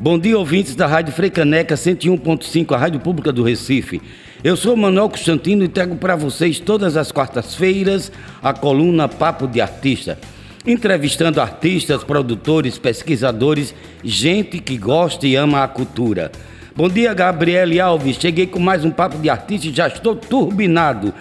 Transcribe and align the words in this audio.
Bom 0.00 0.18
dia, 0.18 0.38
ouvintes 0.38 0.74
da 0.74 0.86
Rádio 0.86 1.12
Freicaneca 1.12 1.74
101.5, 1.74 2.72
a 2.72 2.78
Rádio 2.78 2.98
Pública 2.98 3.30
do 3.30 3.42
Recife. 3.42 4.00
Eu 4.42 4.56
sou 4.56 4.74
Manuel 4.74 5.10
Constantino 5.10 5.64
e 5.64 5.68
trago 5.68 5.96
para 5.96 6.16
vocês 6.16 6.58
todas 6.58 6.96
as 6.96 7.12
quartas-feiras 7.12 8.10
a 8.42 8.54
coluna 8.54 9.06
Papo 9.06 9.46
de 9.46 9.60
Artista, 9.60 10.16
entrevistando 10.64 11.40
artistas, 11.40 12.04
produtores, 12.04 12.78
pesquisadores, 12.78 13.74
gente 14.02 14.60
que 14.60 14.78
gosta 14.78 15.26
e 15.26 15.36
ama 15.36 15.62
a 15.62 15.68
cultura. 15.68 16.32
Bom 16.74 16.88
dia, 16.88 17.12
Gabriele 17.12 17.78
Alves. 17.78 18.16
Cheguei 18.16 18.46
com 18.46 18.60
mais 18.60 18.84
um 18.84 18.90
Papo 18.90 19.18
de 19.18 19.28
Artista 19.28 19.66
e 19.66 19.74
já 19.74 19.88
estou 19.88 20.16
turbinado 20.16 21.12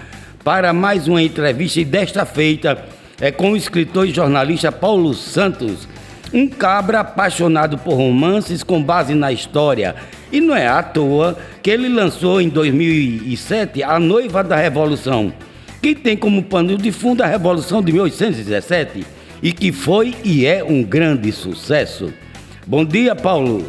para 0.46 0.72
mais 0.72 1.08
uma 1.08 1.22
entrevista 1.22 1.82
e 1.82 1.84
desta 1.84 2.26
feita 2.26 2.82
é 3.20 3.32
com 3.32 3.52
o 3.52 3.58
escritor 3.58 4.08
e 4.08 4.14
jornalista 4.14 4.72
Paulo 4.72 5.14
Santos 5.14 5.88
um 6.34 6.48
cabra 6.48 7.00
apaixonado 7.00 7.78
por 7.78 7.94
romances 7.94 8.64
com 8.64 8.84
base 8.84 9.14
na 9.14 9.32
história. 9.32 9.96
E 10.32 10.42
não 10.42 10.56
é 10.56 10.68
à 10.68 10.84
toa 10.84 11.38
que 11.64 11.72
ele 11.72 11.88
lançou 11.88 12.42
em 12.42 12.50
2007 12.50 13.82
A 13.82 13.98
Noiva 13.98 14.44
da 14.44 14.56
Revolução, 14.56 15.32
que 15.82 15.96
tem 15.96 16.18
como 16.18 16.44
pano 16.44 16.78
de 16.78 16.92
fundo 16.92 17.24
a 17.24 17.28
Revolução 17.28 17.82
de 17.82 17.92
1817 17.92 19.06
e 19.42 19.54
que 19.54 19.72
foi 19.72 20.16
e 20.24 20.46
é 20.46 20.64
um 20.64 20.84
grande 20.84 21.32
sucesso. 21.32 22.14
Bom 22.66 22.84
dia, 22.84 23.16
Paulo. 23.16 23.66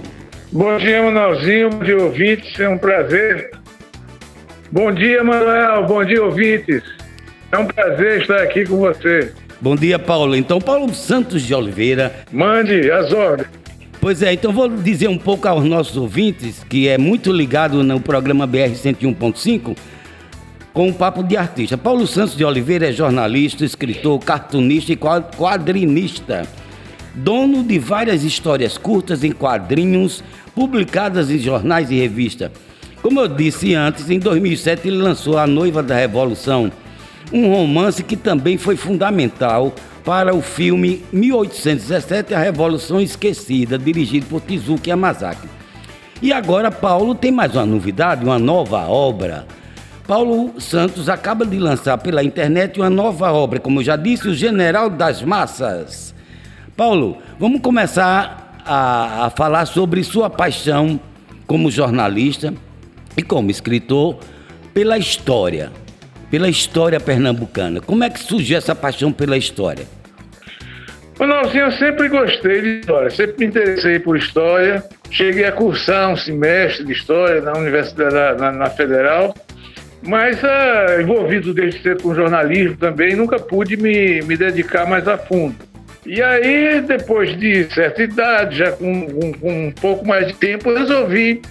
Bom 0.50 0.76
dia, 0.78 1.02
Manuelzinho. 1.02 1.70
Bom 1.70 1.84
dia, 1.84 2.02
ouvintes. 2.02 2.58
É 2.58 2.68
um 2.68 2.78
prazer. 2.78 3.50
Bom 4.72 4.92
dia, 4.92 5.22
Manuel. 5.22 5.86
Bom 5.86 6.04
dia, 6.04 6.24
ouvintes. 6.24 6.97
É 7.50 7.58
um 7.58 7.66
prazer 7.66 8.20
estar 8.20 8.42
aqui 8.42 8.66
com 8.66 8.76
você. 8.76 9.32
Bom 9.60 9.74
dia, 9.74 9.98
Paulo. 9.98 10.36
Então, 10.36 10.60
Paulo 10.60 10.92
Santos 10.94 11.42
de 11.42 11.54
Oliveira. 11.54 12.14
Mande 12.30 12.90
as 12.90 13.10
ordens. 13.12 13.48
Pois 14.00 14.22
é, 14.22 14.32
então 14.32 14.52
vou 14.52 14.68
dizer 14.68 15.08
um 15.08 15.18
pouco 15.18 15.48
aos 15.48 15.64
nossos 15.64 15.96
ouvintes, 15.96 16.62
que 16.68 16.86
é 16.86 16.96
muito 16.96 17.32
ligado 17.32 17.82
no 17.82 18.00
programa 18.00 18.46
BR 18.46 18.70
101.5, 18.74 19.76
com 20.72 20.88
o 20.88 20.94
Papo 20.94 21.22
de 21.22 21.36
Artista. 21.36 21.76
Paulo 21.76 22.06
Santos 22.06 22.36
de 22.36 22.44
Oliveira 22.44 22.90
é 22.90 22.92
jornalista, 22.92 23.64
escritor, 23.64 24.20
cartunista 24.20 24.92
e 24.92 24.96
quadrinista. 24.96 26.46
Dono 27.14 27.64
de 27.64 27.78
várias 27.78 28.22
histórias 28.22 28.78
curtas 28.78 29.24
em 29.24 29.32
quadrinhos, 29.32 30.22
publicadas 30.54 31.30
em 31.30 31.38
jornais 31.38 31.90
e 31.90 31.98
revistas. 31.98 32.52
Como 33.02 33.20
eu 33.20 33.26
disse 33.26 33.74
antes, 33.74 34.08
em 34.10 34.18
2007 34.18 34.86
ele 34.86 34.98
lançou 34.98 35.38
A 35.38 35.46
Noiva 35.46 35.82
da 35.82 35.96
Revolução, 35.96 36.70
um 37.32 37.52
romance 37.52 38.02
que 38.02 38.16
também 38.16 38.56
foi 38.56 38.76
fundamental 38.76 39.74
para 40.04 40.34
o 40.34 40.40
filme 40.40 41.04
1817 41.12 42.34
A 42.34 42.38
Revolução 42.38 43.00
Esquecida, 43.00 43.78
dirigido 43.78 44.26
por 44.26 44.40
Tizuki 44.40 44.90
Yamazaki. 44.90 45.48
E 46.22 46.32
agora 46.32 46.70
Paulo 46.70 47.14
tem 47.14 47.30
mais 47.30 47.54
uma 47.54 47.66
novidade, 47.66 48.24
uma 48.24 48.38
nova 48.38 48.88
obra. 48.88 49.46
Paulo 50.06 50.58
Santos 50.58 51.08
acaba 51.08 51.44
de 51.44 51.58
lançar 51.58 51.98
pela 51.98 52.24
internet 52.24 52.80
uma 52.80 52.88
nova 52.88 53.30
obra, 53.30 53.60
como 53.60 53.80
eu 53.80 53.84
já 53.84 53.96
disse, 53.96 54.28
O 54.28 54.34
General 54.34 54.88
das 54.88 55.22
Massas. 55.22 56.14
Paulo, 56.74 57.18
vamos 57.38 57.60
começar 57.60 58.54
a, 58.64 59.26
a 59.26 59.30
falar 59.30 59.66
sobre 59.66 60.02
sua 60.02 60.30
paixão 60.30 60.98
como 61.46 61.70
jornalista 61.70 62.54
e 63.16 63.22
como 63.22 63.50
escritor 63.50 64.18
pela 64.72 64.96
história 64.96 65.70
pela 66.30 66.48
história 66.48 67.00
pernambucana. 67.00 67.80
Como 67.80 68.04
é 68.04 68.10
que 68.10 68.20
surgiu 68.20 68.58
essa 68.58 68.74
paixão 68.74 69.12
pela 69.12 69.36
história? 69.36 69.86
Ronaldinho, 71.18 71.64
eu 71.64 71.72
sempre 71.72 72.08
gostei 72.08 72.60
de 72.60 72.68
história, 72.80 73.10
sempre 73.10 73.34
me 73.38 73.46
interessei 73.46 73.98
por 73.98 74.16
história. 74.16 74.84
Cheguei 75.10 75.46
a 75.46 75.52
cursar 75.52 76.10
um 76.10 76.16
semestre 76.16 76.84
de 76.84 76.92
história 76.92 77.40
na 77.40 77.54
Universidade 77.54 78.40
na, 78.40 78.52
na 78.52 78.70
Federal, 78.70 79.34
mas 80.02 80.40
uh, 80.42 81.00
envolvido 81.00 81.52
desde 81.52 81.82
cedo 81.82 82.02
com 82.02 82.14
jornalismo 82.14 82.76
também, 82.76 83.16
nunca 83.16 83.38
pude 83.38 83.76
me, 83.76 84.20
me 84.22 84.36
dedicar 84.36 84.86
mais 84.86 85.08
a 85.08 85.18
fundo. 85.18 85.56
E 86.06 86.22
aí, 86.22 86.80
depois 86.82 87.36
de 87.36 87.64
certa 87.74 88.02
idade, 88.02 88.58
já 88.58 88.72
com, 88.72 89.06
com, 89.06 89.32
com 89.32 89.66
um 89.66 89.72
pouco 89.72 90.06
mais 90.06 90.28
de 90.28 90.34
tempo, 90.34 90.72
resolvi 90.72 91.42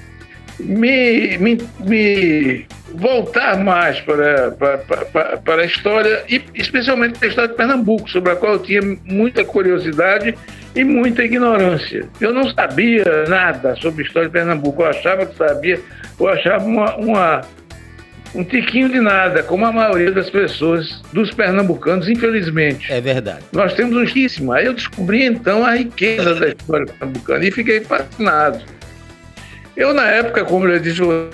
me, 0.59 1.37
me, 1.37 1.57
me 1.79 2.65
voltar 2.93 3.57
mais 3.63 3.99
para, 4.01 4.51
para, 4.51 4.77
para, 4.77 5.37
para, 5.37 5.61
a 5.61 5.65
história, 5.65 6.23
e 6.29 6.41
especialmente 6.55 7.23
a 7.23 7.27
história 7.27 7.49
de 7.49 7.55
Pernambuco, 7.55 8.09
sobre 8.09 8.31
a 8.31 8.35
qual 8.35 8.53
eu 8.53 8.59
tinha 8.59 8.81
muita 9.05 9.43
curiosidade 9.43 10.35
e 10.75 10.83
muita 10.83 11.23
ignorância. 11.23 12.07
Eu 12.19 12.33
não 12.33 12.49
sabia 12.49 13.25
nada 13.27 13.75
sobre 13.75 14.03
a 14.03 14.07
história 14.07 14.27
de 14.27 14.33
Pernambuco, 14.33 14.81
eu 14.81 14.87
achava 14.87 15.25
que 15.25 15.35
sabia, 15.35 15.79
eu 16.19 16.27
achava 16.27 16.65
uma, 16.65 16.95
uma 16.95 17.41
um 18.35 18.43
tiquinho 18.43 18.89
de 18.89 18.99
nada, 18.99 19.41
como 19.41 19.65
a 19.65 19.71
maioria 19.71 20.11
das 20.11 20.29
pessoas, 20.29 21.01
dos 21.13 21.31
pernambucanos, 21.31 22.07
infelizmente. 22.09 22.91
É 22.91 23.01
verdade. 23.01 23.43
Nós 23.51 23.73
temos 23.73 23.95
um. 24.41 24.51
Aí 24.51 24.65
eu 24.65 24.73
descobri 24.73 25.23
então 25.23 25.65
a 25.65 25.75
riqueza 25.75 26.35
da 26.35 26.49
história 26.49 26.85
pernambucana 26.85 27.45
e 27.45 27.51
fiquei 27.51 27.81
fascinado. 27.81 28.76
Eu, 29.77 29.93
na 29.93 30.07
época, 30.07 30.43
como 30.43 30.67
eu 30.67 30.79
disse, 30.79 31.01
eu, 31.01 31.29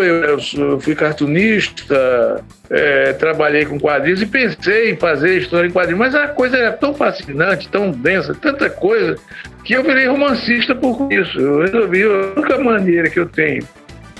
eu 0.00 0.80
fui 0.80 0.94
cartunista, 0.94 2.40
é, 2.70 3.12
trabalhei 3.14 3.66
com 3.66 3.80
quadrinhos 3.80 4.22
e 4.22 4.26
pensei 4.26 4.92
em 4.92 4.96
fazer 4.96 5.38
história 5.38 5.66
em 5.66 5.72
quadrinhos, 5.72 5.98
mas 5.98 6.14
a 6.14 6.28
coisa 6.28 6.56
era 6.56 6.70
tão 6.70 6.94
fascinante, 6.94 7.68
tão 7.68 7.90
densa, 7.90 8.32
tanta 8.32 8.70
coisa, 8.70 9.16
que 9.64 9.72
eu 9.74 9.82
virei 9.82 10.06
romancista 10.06 10.72
por 10.72 11.12
isso. 11.12 11.36
Eu 11.40 11.62
resolvi, 11.62 12.04
a 12.04 12.38
única 12.38 12.58
maneira 12.58 13.10
que 13.10 13.18
eu 13.18 13.26
tenho 13.26 13.66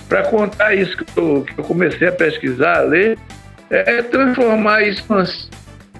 para 0.09 0.25
contar 0.25 0.75
isso 0.75 0.97
que 0.97 1.05
eu, 1.17 1.45
que 1.45 1.57
eu, 1.57 1.63
comecei 1.63 2.09
a 2.09 2.13
pesquisar, 2.13 2.79
a 2.79 2.81
ler, 2.81 3.17
é 3.71 4.03
transformar 4.03 4.83
isso 4.83 5.05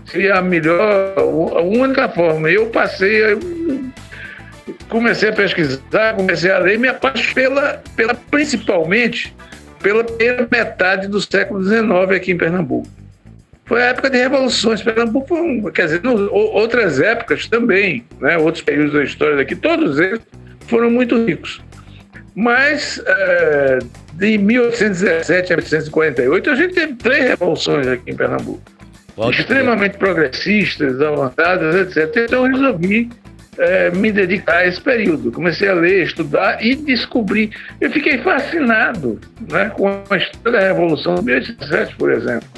seria 0.07 0.39
a 0.39 0.43
melhor, 0.43 1.15
a 1.17 1.63
única 1.63 2.09
forma. 2.09 2.51
Eu 2.51 2.67
passei 2.67 3.23
comecei 4.89 5.29
a 5.29 5.33
pesquisar, 5.33 6.15
comecei 6.17 6.51
a 6.51 6.59
ler, 6.59 6.79
me 6.79 6.89
apaixonei 6.89 7.35
pela, 7.35 7.83
pela, 7.97 8.15
principalmente 8.15 9.35
pela 9.83 10.05
primeira 10.05 10.47
metade 10.51 11.09
do 11.09 11.21
século 11.21 11.63
XIX 11.63 12.17
aqui 12.17 12.33
em 12.33 12.37
Pernambuco. 12.37 12.89
Foi 13.65 13.83
a 13.83 13.87
época 13.87 14.11
de 14.11 14.19
revoluções. 14.19 14.83
Pernambuco 14.83 15.29
foi 15.29 15.41
um, 15.41 15.63
quer 15.71 15.87
dizer, 15.87 16.03
outras 16.33 17.01
épocas 17.01 17.47
também, 17.47 18.05
né, 18.21 18.37
outros 18.37 18.65
períodos 18.65 18.95
da 18.95 19.05
história 19.05 19.37
daqui, 19.37 19.55
todos 19.55 19.99
eles 19.99 20.21
foram 20.67 20.91
muito 20.91 21.25
ricos. 21.25 21.63
Mas 22.35 23.03
é, 23.07 23.79
de 24.15 24.39
1817 24.39 25.53
a 25.53 25.57
1848, 25.57 26.51
a 26.51 26.55
gente 26.55 26.75
teve 26.75 26.95
três 26.95 27.25
revoluções 27.29 27.87
aqui 27.87 28.11
em 28.11 28.17
Pernambuco. 28.17 28.61
Pode 29.15 29.41
extremamente 29.41 29.93
ser. 29.93 29.99
progressistas, 29.99 31.01
avançadas, 31.01 31.75
etc. 31.75 32.25
Então 32.25 32.47
eu 32.47 32.53
resolvi 32.53 33.11
é, 33.61 33.91
me 33.91 34.11
dedicar 34.11 34.57
a 34.57 34.67
esse 34.67 34.81
período. 34.81 35.31
Comecei 35.31 35.69
a 35.69 35.75
ler, 35.75 36.05
estudar 36.05 36.65
e 36.65 36.75
descobri. 36.75 37.51
Eu 37.81 37.91
fiquei 37.91 38.19
fascinado 38.19 39.21
né, 39.51 39.71
com 39.77 39.87
a 39.89 40.17
história 40.17 40.59
da 40.59 40.67
Revolução 40.69 41.17
de 41.17 41.25
1817, 41.25 41.97
por 41.97 42.11
exemplo, 42.11 42.49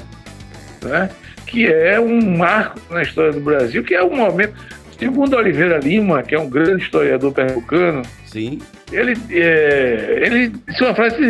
né, 0.83 1.09
que 1.45 1.67
é 1.67 1.99
um 1.99 2.37
marco 2.37 2.79
na 2.89 3.01
história 3.01 3.33
do 3.33 3.41
Brasil, 3.41 3.83
que 3.83 3.93
é 3.93 4.03
um 4.03 4.15
momento. 4.15 4.53
Segundo 4.97 5.35
Oliveira 5.35 5.79
Lima, 5.79 6.23
que 6.23 6.33
é 6.33 6.39
um 6.39 6.49
grande 6.49 6.83
historiador 6.83 7.33
pernambucano, 7.33 8.03
Sim. 8.25 8.59
ele, 8.89 9.17
é, 9.31 10.19
ele 10.21 10.53
disse 10.65 10.81
uma 10.81 10.95
frase 10.95 11.17
que 11.17 11.23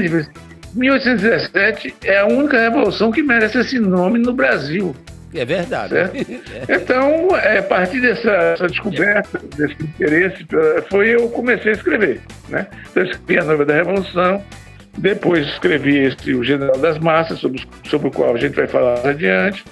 1817 0.76 1.96
é 2.04 2.20
a 2.20 2.28
única 2.28 2.60
revolução 2.60 3.12
que 3.12 3.24
merece 3.24 3.60
esse 3.60 3.80
nome 3.80 4.20
no 4.20 4.34
Brasil. 4.34 4.94
É 5.36 5.46
verdade. 5.46 5.96
Então, 6.70 7.36
é, 7.36 7.58
a 7.58 7.64
partir 7.64 8.00
dessa 8.02 8.56
descoberta, 8.68 9.40
desse 9.58 9.82
interesse, 9.82 10.46
foi 10.90 11.16
eu 11.16 11.28
comecei 11.30 11.72
a 11.72 11.76
escrever. 11.76 12.22
Né? 12.50 12.68
Então, 12.92 13.04
eu 13.04 13.10
escrevi 13.10 13.40
A 13.40 13.44
Noiva 13.44 13.66
da 13.66 13.74
Revolução, 13.74 14.44
depois 14.98 15.48
escrevi 15.48 15.98
esse, 15.98 16.34
O 16.34 16.44
General 16.44 16.78
das 16.78 17.00
Massas, 17.00 17.40
sobre, 17.40 17.66
sobre 17.86 18.10
o 18.10 18.12
qual 18.12 18.36
a 18.36 18.38
gente 18.38 18.56
vai 18.56 18.68
falar 18.68 19.06
adiante, 19.08 19.64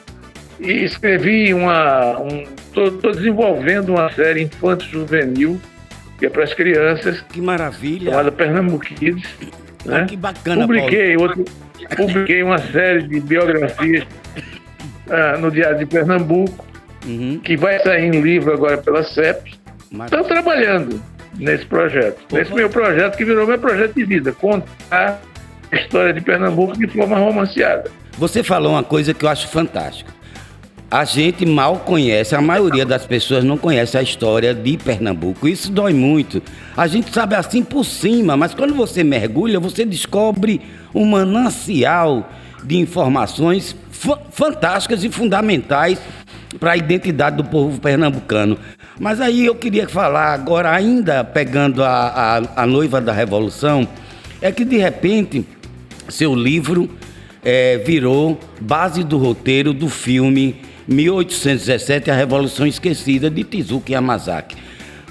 e 0.60 0.84
escrevi 0.84 1.54
uma. 1.54 2.18
Estou 2.58 2.88
um, 2.88 3.12
desenvolvendo 3.12 3.90
uma 3.90 4.12
série 4.12 4.44
infanto-juvenil, 4.44 5.60
que 6.18 6.26
é 6.26 6.30
para 6.30 6.44
as 6.44 6.54
crianças. 6.54 7.22
Que 7.22 7.42
maravilha! 7.42 8.12
Chamada 8.12 8.32
Pernambuco 8.32 8.86
Kids. 8.86 9.30
Né? 9.84 10.06
que 10.08 10.16
bacana, 10.16 10.62
publiquei, 10.68 11.18
outro, 11.18 11.44
publiquei 11.98 12.44
uma 12.44 12.60
série 12.60 13.02
de 13.08 13.20
biografias 13.20 14.06
ah, 15.12 15.38
no 15.38 15.52
Diário 15.52 15.78
de 15.78 15.86
Pernambuco, 15.86 16.66
uhum. 17.06 17.40
que 17.44 17.58
vai 17.58 17.80
sair 17.80 18.06
em 18.06 18.22
livro 18.22 18.54
agora 18.54 18.78
pela 18.78 19.04
CEP. 19.04 19.60
Estão 20.06 20.24
trabalhando 20.24 21.02
nesse 21.38 21.66
projeto. 21.66 22.22
Opa. 22.24 22.38
Nesse 22.38 22.54
meu 22.54 22.70
projeto 22.70 23.18
que 23.18 23.26
virou 23.26 23.46
meu 23.46 23.60
projeto 23.60 23.94
de 23.94 24.06
vida, 24.06 24.32
contar 24.32 25.22
a 25.72 25.76
história 25.76 26.14
de 26.14 26.22
Pernambuco 26.22 26.78
de 26.78 26.88
forma 26.88 27.18
romanceada. 27.18 27.92
Você 28.18 28.44
falou 28.44 28.74
uma 28.74 28.84
coisa 28.84 29.14
que 29.14 29.26
eu 29.26 29.30
acho 29.30 29.48
fantástica. 29.48 30.14
A 30.92 31.06
gente 31.06 31.46
mal 31.46 31.78
conhece, 31.78 32.36
a 32.36 32.42
maioria 32.42 32.86
das 32.86 33.06
pessoas 33.06 33.46
não 33.46 33.58
conhece 33.58 33.98
a 33.98 34.02
história 34.02 34.54
de 34.54 34.78
Pernambuco. 34.78 35.48
Isso 35.48 35.72
dói 35.72 35.94
muito. 35.94 36.44
A 36.76 36.86
gente 36.86 37.14
sabe 37.14 37.34
assim 37.34 37.64
por 37.64 37.86
cima, 37.86 38.36
mas 38.36 38.54
quando 38.54 38.76
você 38.76 39.02
mergulha, 39.02 39.58
você 39.58 39.86
descobre 39.86 40.60
um 40.94 41.06
manancial 41.06 42.30
de 42.62 42.78
informações 42.78 43.74
fantásticas 44.32 45.02
e 45.06 45.10
fundamentais 45.10 45.98
para 46.60 46.74
a 46.74 46.78
identidade 46.78 47.38
do 47.38 47.46
povo 47.46 47.80
pernambucano. 47.80 48.58
Mas 49.00 49.22
aí 49.22 49.46
eu 49.46 49.56
queria 49.56 49.88
falar 49.88 50.34
agora, 50.34 50.72
ainda 50.72 51.24
pegando 51.24 51.86
a, 51.86 52.42
a, 52.58 52.64
a 52.64 52.68
noiva 52.68 53.00
da 53.00 53.14
Revolução, 53.14 53.88
é 54.42 54.52
que 54.52 54.66
de 54.66 54.78
repente 54.78 55.46
seu 56.10 56.36
livro 56.36 56.90
é, 57.42 57.78
virou 57.78 58.38
base 58.60 59.06
do 59.06 59.18
roteiro 59.18 59.74
do 59.74 59.88
filme 59.88 60.70
1817, 60.92 62.12
A 62.12 62.16
Revolução 62.16 62.68
Esquecida, 62.68 63.30
de 63.30 63.44
Tezuka 63.44 63.92
Yamazaki. 63.92 64.56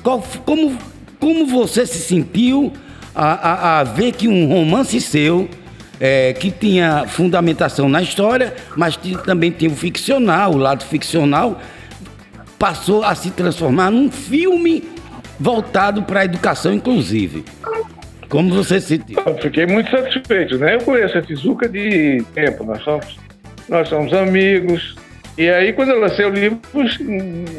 Qual, 0.03 0.23
como, 0.45 0.77
como 1.19 1.47
você 1.47 1.87
se 1.87 1.99
sentiu 1.99 2.73
a, 3.15 3.33
a, 3.33 3.81
a 3.81 3.85
ver 3.85 4.13
que 4.13 4.29
um 4.29 4.49
romance 4.49 5.01
seu, 5.01 5.49
é, 6.01 6.33
que 6.33 6.51
tinha 6.51 7.07
fundamentação 7.07 7.89
na 7.89 8.01
história, 8.01 8.55
mas 8.77 8.97
também 9.25 9.51
tinha 9.51 9.71
o 9.71 9.77
ficcional, 9.77 10.53
o 10.53 10.57
lado 10.57 10.85
ficcional, 10.85 11.61
passou 12.59 13.05
a 13.05 13.15
se 13.15 13.31
transformar 13.31 13.91
num 13.91 14.11
filme 14.11 14.85
voltado 15.39 16.03
para 16.03 16.21
a 16.21 16.25
educação, 16.25 16.73
inclusive? 16.73 17.45
Como 18.29 18.55
você 18.55 18.81
se 18.81 18.99
sentiu? 18.99 19.19
Eu 19.27 19.37
fiquei 19.39 19.67
muito 19.67 19.91
satisfeito, 19.91 20.57
né? 20.59 20.77
Eu 20.77 20.81
conheço 20.81 21.19
a 21.19 21.23
Tizuka 21.23 21.69
de 21.69 22.25
tempo, 22.35 22.65
nós 22.65 22.83
somos, 22.83 23.19
nós 23.69 23.89
somos 23.89 24.13
amigos. 24.13 24.95
E 25.41 25.49
aí, 25.49 25.73
quando 25.73 25.89
eu 25.89 25.99
lancei 25.99 26.27
o 26.27 26.29
livro, 26.29 26.61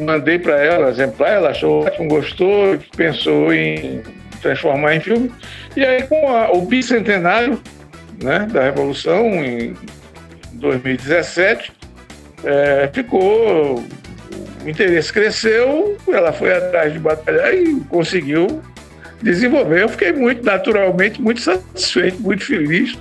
mandei 0.02 0.38
para 0.38 0.64
ela 0.64 0.92
exemplar, 0.92 1.32
ela 1.32 1.50
achou 1.50 1.84
ótimo, 1.84 2.10
gostou, 2.10 2.78
pensou 2.96 3.52
em 3.52 4.04
transformar 4.40 4.98
em 4.98 5.00
filme. 5.00 5.32
E 5.76 5.84
aí, 5.84 6.04
com 6.04 6.28
a, 6.28 6.52
o 6.52 6.62
bicentenário 6.62 7.60
né, 8.22 8.48
da 8.52 8.66
Revolução, 8.66 9.26
em 9.44 9.76
2017, 10.54 11.74
é, 12.44 12.88
ficou. 12.94 13.84
O 14.64 14.70
interesse 14.70 15.12
cresceu, 15.12 15.98
ela 16.08 16.32
foi 16.32 16.54
atrás 16.54 16.94
de 16.94 17.00
batalhar 17.00 17.52
e 17.52 17.80
conseguiu 17.90 18.62
desenvolver. 19.24 19.82
Eu 19.82 19.90
fiquei 19.90 20.14
muito, 20.14 20.46
naturalmente, 20.46 21.20
muito 21.20 21.42
satisfeito, 21.42 22.22
muito 22.22 22.46
feliz. 22.46 22.96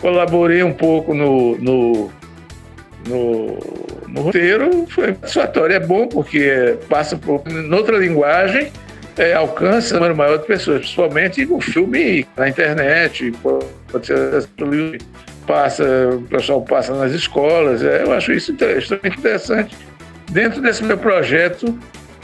Colaborei 0.00 0.62
um 0.62 0.72
pouco 0.72 1.12
no, 1.12 1.58
no, 1.58 2.10
no, 3.06 3.58
no 4.12 4.22
roteiro, 4.22 4.86
foi 4.88 5.14
satisfatório. 5.14 5.74
É 5.74 5.80
bom 5.80 6.06
porque 6.06 6.76
passa 6.88 7.16
por 7.16 7.42
outra 7.72 7.98
linguagem, 7.98 8.70
é, 9.16 9.34
alcança 9.34 9.94
um 9.94 9.98
número 9.98 10.16
maior 10.16 10.38
de 10.38 10.46
pessoas, 10.46 10.80
principalmente 10.80 11.44
no 11.44 11.60
filme, 11.60 12.26
na 12.36 12.48
internet, 12.48 13.32
pode 13.90 14.06
ser 14.06 14.48
passa, 15.46 15.84
o 16.14 16.22
pessoal 16.22 16.62
passa 16.62 16.94
nas 16.94 17.12
escolas. 17.12 17.82
É, 17.82 18.02
eu 18.04 18.12
acho 18.12 18.32
isso 18.32 18.52
extremamente 18.52 19.18
interessante 19.18 19.76
dentro 20.30 20.60
desse 20.62 20.82
meu 20.84 20.96
projeto 20.96 21.78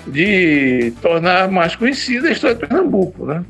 de 0.06 0.92
tornar 1.02 1.50
mais 1.50 1.76
conhecida 1.76 2.28
a 2.28 2.32
história 2.32 2.56
de 2.56 2.66
Pernambuco, 2.66 3.26
né? 3.26 3.44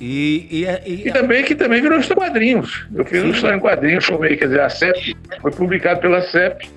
E, 0.00 0.48
e, 0.50 0.90
e, 0.90 1.08
e, 1.08 1.12
também 1.12 1.44
que 1.44 1.54
também 1.54 1.80
virou 1.80 1.98
história 1.98 2.22
em 2.22 2.26
quadrinhos. 2.26 2.86
Eu 2.92 3.04
fiz 3.04 3.20
Sim. 3.20 3.26
uma 3.26 3.34
história 3.34 3.56
em 3.56 3.60
quadrinhos, 3.60 4.04
chamei, 4.04 4.36
quer 4.36 4.46
dizer, 4.46 4.60
a 4.60 4.68
CEP, 4.68 5.16
foi 5.40 5.50
publicado 5.52 6.00
pela 6.00 6.20
CEP, 6.22 6.68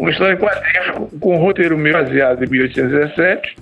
uma 0.00 0.10
história 0.10 0.32
em 0.32 0.38
quadrinhos 0.38 1.10
com, 1.20 1.34
um 1.34 1.38
roteiro 1.38 1.76
meu 1.76 1.92
baseado 1.92 2.42
em 2.42 2.48
1817 2.48 3.56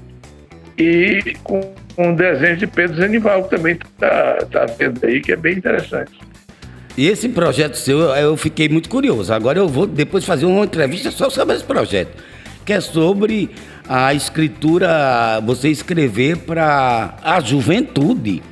e 0.79 1.35
com 1.43 1.61
um 1.99 2.15
desenho 2.15 2.57
de 2.57 2.67
Pedro 2.67 2.97
Zenival, 2.97 3.43
que 3.43 3.57
também 3.57 3.75
está 3.75 4.37
tá 4.51 4.67
vendo 4.79 5.05
aí, 5.05 5.21
que 5.21 5.33
é 5.33 5.37
bem 5.37 5.57
interessante. 5.57 6.13
E 6.97 7.09
esse 7.09 7.29
projeto 7.29 7.75
seu, 7.75 7.99
eu 8.15 8.37
fiquei 8.37 8.69
muito 8.69 8.89
curioso. 8.89 9.33
Agora 9.33 9.59
eu 9.59 9.69
vou 9.69 9.87
depois 9.87 10.25
fazer 10.25 10.47
uma 10.47 10.65
entrevista 10.65 11.11
só 11.11 11.29
sobre 11.29 11.57
esse 11.57 11.65
projeto, 11.65 12.23
que 12.65 12.73
é 12.73 12.81
sobre 12.81 13.51
a 13.89 14.15
escritura, 14.15 15.41
você 15.45 15.69
escrever 15.69 16.37
para 16.39 17.17
a 17.23 17.41
juventude. 17.41 18.43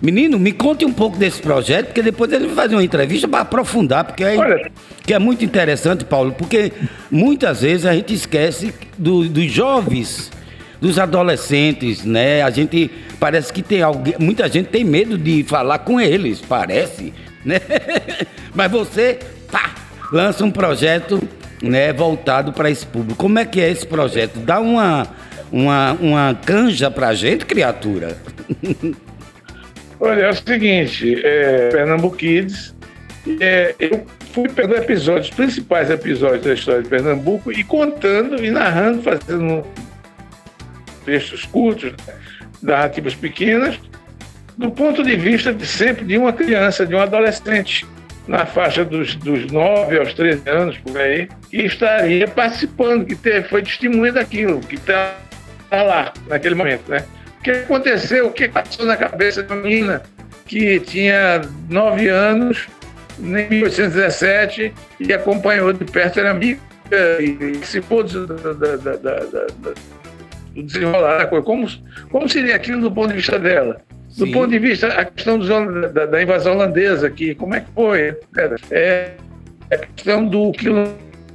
Menino, 0.00 0.38
me 0.38 0.52
conte 0.52 0.84
um 0.84 0.92
pouco 0.92 1.16
desse 1.16 1.40
projeto, 1.40 1.86
porque 1.86 2.02
depois 2.02 2.32
ele 2.32 2.46
vai 2.46 2.56
fazer 2.56 2.74
uma 2.76 2.84
entrevista 2.84 3.26
para 3.26 3.40
aprofundar, 3.40 4.04
porque 4.04 4.24
é, 4.24 4.70
que 5.12 5.16
é 5.16 5.18
muito 5.18 5.44
interessante, 5.44 6.06
Paulo, 6.06 6.32
porque 6.32 6.72
muitas 7.10 7.60
vezes 7.60 7.84
a 7.84 7.92
gente 7.92 8.14
esquece 8.14 8.72
do, 8.96 9.28
dos 9.28 9.52
jovens, 9.52 10.30
dos 10.80 10.98
adolescentes, 10.98 12.02
né? 12.02 12.40
A 12.40 12.48
gente 12.48 12.90
parece 13.20 13.52
que 13.52 13.60
tem 13.60 13.82
alguém, 13.82 14.14
muita 14.18 14.48
gente 14.48 14.70
tem 14.70 14.82
medo 14.82 15.18
de 15.18 15.42
falar 15.42 15.80
com 15.80 16.00
eles, 16.00 16.40
parece, 16.40 17.12
né? 17.44 17.60
Mas 18.54 18.70
você, 18.70 19.18
tá, 19.50 19.74
lança 20.10 20.46
um 20.46 20.50
projeto 20.50 21.22
né, 21.62 21.92
voltado 21.92 22.50
para 22.50 22.70
esse 22.70 22.86
público. 22.86 23.18
Como 23.18 23.38
é 23.38 23.44
que 23.44 23.60
é 23.60 23.70
esse 23.70 23.86
projeto? 23.86 24.38
Dá 24.38 24.60
uma, 24.60 25.06
uma, 25.52 25.92
uma 26.00 26.40
canja 26.42 26.90
para 26.90 27.08
a 27.08 27.14
gente, 27.14 27.44
criatura? 27.44 28.16
Olha, 30.00 30.22
é 30.22 30.30
o 30.30 30.34
seguinte, 30.34 31.20
é, 31.22 31.68
Pernambuco 31.68 32.16
Kids, 32.16 32.74
é, 33.40 33.74
eu 33.78 34.04
fui 34.32 34.48
pegando 34.48 34.82
episódios, 34.82 35.30
principais 35.30 35.90
episódios 35.90 36.44
da 36.44 36.54
história 36.54 36.82
de 36.82 36.88
Pernambuco 36.88 37.52
e 37.52 37.62
contando 37.62 38.44
e 38.44 38.50
narrando, 38.50 39.02
fazendo 39.02 39.64
textos 41.04 41.44
curtos, 41.44 41.92
narrativas 42.60 43.14
pequenas, 43.14 43.78
do 44.56 44.70
ponto 44.70 45.02
de 45.02 45.16
vista 45.16 45.52
de 45.52 45.66
sempre 45.66 46.04
de 46.04 46.16
uma 46.18 46.32
criança, 46.32 46.86
de 46.86 46.94
um 46.94 47.00
adolescente 47.00 47.86
na 48.26 48.46
faixa 48.46 48.84
dos, 48.84 49.16
dos 49.16 49.50
9 49.50 49.98
aos 49.98 50.14
13 50.14 50.48
anos, 50.48 50.78
por 50.78 50.96
aí, 50.96 51.28
que 51.50 51.62
estaria 51.62 52.28
participando, 52.28 53.04
que 53.04 53.16
teve, 53.16 53.48
foi 53.48 53.62
testemunha 53.62 54.12
daquilo, 54.12 54.60
que 54.60 54.76
está 54.76 55.16
tá 55.68 55.82
lá 55.82 56.12
naquele 56.28 56.54
momento, 56.54 56.88
né? 56.88 57.04
O 57.40 57.42
que 57.42 57.50
aconteceu, 57.50 58.28
o 58.28 58.32
que 58.32 58.48
passou 58.48 58.86
na 58.86 58.96
cabeça 58.96 59.42
da 59.42 59.56
menina 59.56 60.02
que 60.46 60.78
tinha 60.80 61.40
9 61.68 62.08
anos, 62.08 62.68
em 63.18 63.48
1817, 63.48 64.72
e 65.00 65.12
acompanhou 65.12 65.72
de 65.72 65.84
perto, 65.84 66.20
era 66.20 66.30
amiga, 66.30 66.60
e 67.20 67.32
participou 67.32 68.02
do, 68.02 68.26
da, 68.26 68.52
da, 68.52 68.96
da, 68.96 69.46
do 70.54 70.62
desenrolar 70.62 71.18
da 71.18 71.26
coisa. 71.26 71.44
Como, 71.44 71.66
como 72.10 72.28
seria 72.28 72.56
aquilo 72.56 72.80
do 72.80 72.92
ponto 72.92 73.08
de 73.08 73.14
vista 73.14 73.38
dela? 73.38 73.80
Do 74.16 74.26
Sim. 74.26 74.32
ponto 74.32 74.50
de 74.50 74.58
vista, 74.58 74.88
a 74.88 75.04
questão 75.04 75.38
da, 75.38 76.06
da, 76.06 76.22
invasão 76.22 76.54
holandesa 76.54 77.06
aqui, 77.06 77.34
como 77.34 77.54
é 77.54 77.60
que 77.60 77.70
foi? 77.74 78.14
É, 78.70 79.12
a 79.70 79.78
questão 79.78 80.26
do 80.26 80.52
quilombo 80.52 80.92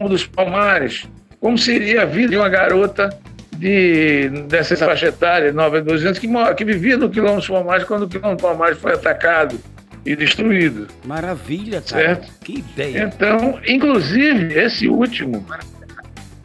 dos 0.07 0.27
Palmares, 0.27 1.07
como 1.39 1.57
seria 1.57 2.03
a 2.03 2.05
vida 2.05 2.29
de 2.29 2.38
uma 2.38 2.50
garota 2.50 3.10
de, 3.57 4.29
dessa 4.48 4.77
faixa 4.77 5.07
etária, 5.07 5.51
9 5.51 5.77
a 5.77 5.81
12 5.81 6.05
anos, 6.05 6.19
que, 6.19 6.27
que 6.55 6.65
vivia 6.65 6.98
no 6.98 7.10
quilombo 7.10 7.38
dos 7.38 7.48
Palmares 7.48 7.84
quando 7.84 8.03
o 8.03 8.07
quilombo 8.07 8.36
dos 8.36 8.43
Palmares 8.43 8.77
foi 8.77 8.93
atacado 8.93 9.60
e 10.07 10.15
destruído. 10.15 10.87
Maravilha, 11.05 11.81
cara. 11.81 12.05
Certo? 12.05 12.31
Que 12.43 12.59
ideia. 12.59 13.11
Então, 13.13 13.59
inclusive, 13.67 14.57
esse 14.57 14.87
último 14.87 15.45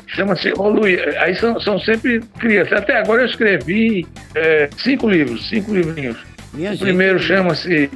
chama-se 0.09 0.52
O 0.57 0.69
Luiz. 0.69 1.00
Aí 1.19 1.35
são, 1.37 1.59
são 1.61 1.78
sempre 1.78 2.21
crianças. 2.38 2.73
Até 2.73 2.99
agora 2.99 3.23
eu 3.23 3.26
escrevi 3.26 4.07
é, 4.35 4.69
cinco 4.76 5.09
livros, 5.09 5.49
cinco 5.49 5.75
livrinhos. 5.75 6.19
Minha 6.52 6.71
o 6.71 6.73
gente, 6.73 6.83
primeiro 6.83 7.19
chama-se 7.19 7.88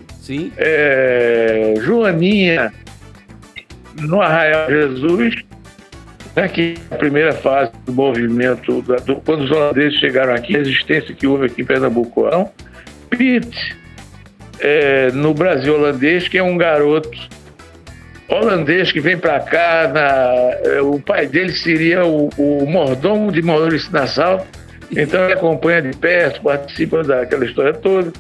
é, 0.56 1.75
Joaninha 1.82 2.73
no 4.00 4.20
Arraial 4.20 4.70
Jesus, 4.70 5.35
né, 6.35 6.49
que 6.49 6.75
é 6.90 6.94
a 6.94 6.99
primeira 6.99 7.32
fase 7.32 7.73
do 7.85 7.92
movimento, 7.92 8.82
do, 8.82 9.16
quando 9.16 9.44
os 9.44 9.50
holandeses 9.50 9.99
chegaram 9.99 10.35
aqui, 10.35 10.54
a 10.54 10.58
resistência 10.58 11.14
que 11.14 11.26
houve 11.26 11.46
aqui 11.46 11.62
em 11.62 11.64
Pernambuco. 11.64 12.25
Pete, 13.11 13.76
é, 14.61 15.11
no 15.13 15.35
Brasil 15.35 15.75
holandês, 15.75 16.29
que 16.29 16.39
é 16.39 16.43
um 16.43 16.57
garoto 16.57 17.11
holandês 18.29 18.91
que 18.91 19.01
vem 19.01 19.17
para 19.17 19.39
cá, 19.41 19.91
na, 19.93 20.71
é, 20.71 20.81
o 20.81 20.99
pai 20.99 21.27
dele 21.27 21.53
seria 21.53 22.05
o, 22.05 22.29
o 22.37 22.67
mordomo 22.67 23.31
de 23.31 23.41
Maurício 23.43 23.93
Nassau, 23.93 24.47
então 24.91 25.25
ele 25.25 25.35
acompanha 25.35 25.83
de 25.83 25.97
perto, 25.97 26.41
participa 26.43 27.03
daquela 27.03 27.45
história 27.45 27.73
toda, 27.73 28.13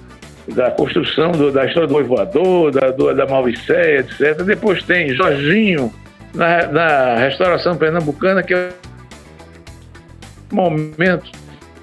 da 0.48 0.70
construção 0.70 1.32
do, 1.32 1.50
da 1.50 1.66
história 1.66 1.88
do 1.88 2.04
voador, 2.04 2.70
da, 2.70 2.90
do, 2.90 3.12
da 3.14 3.26
Malvicéia, 3.26 4.00
etc. 4.00 4.42
Depois 4.42 4.82
tem 4.82 5.12
Jorginho, 5.14 5.92
na, 6.34 6.66
na 6.68 7.16
restauração 7.16 7.76
pernambucana, 7.76 8.42
que 8.42 8.54
é 8.54 8.70
o 10.52 10.54
momento 10.54 11.30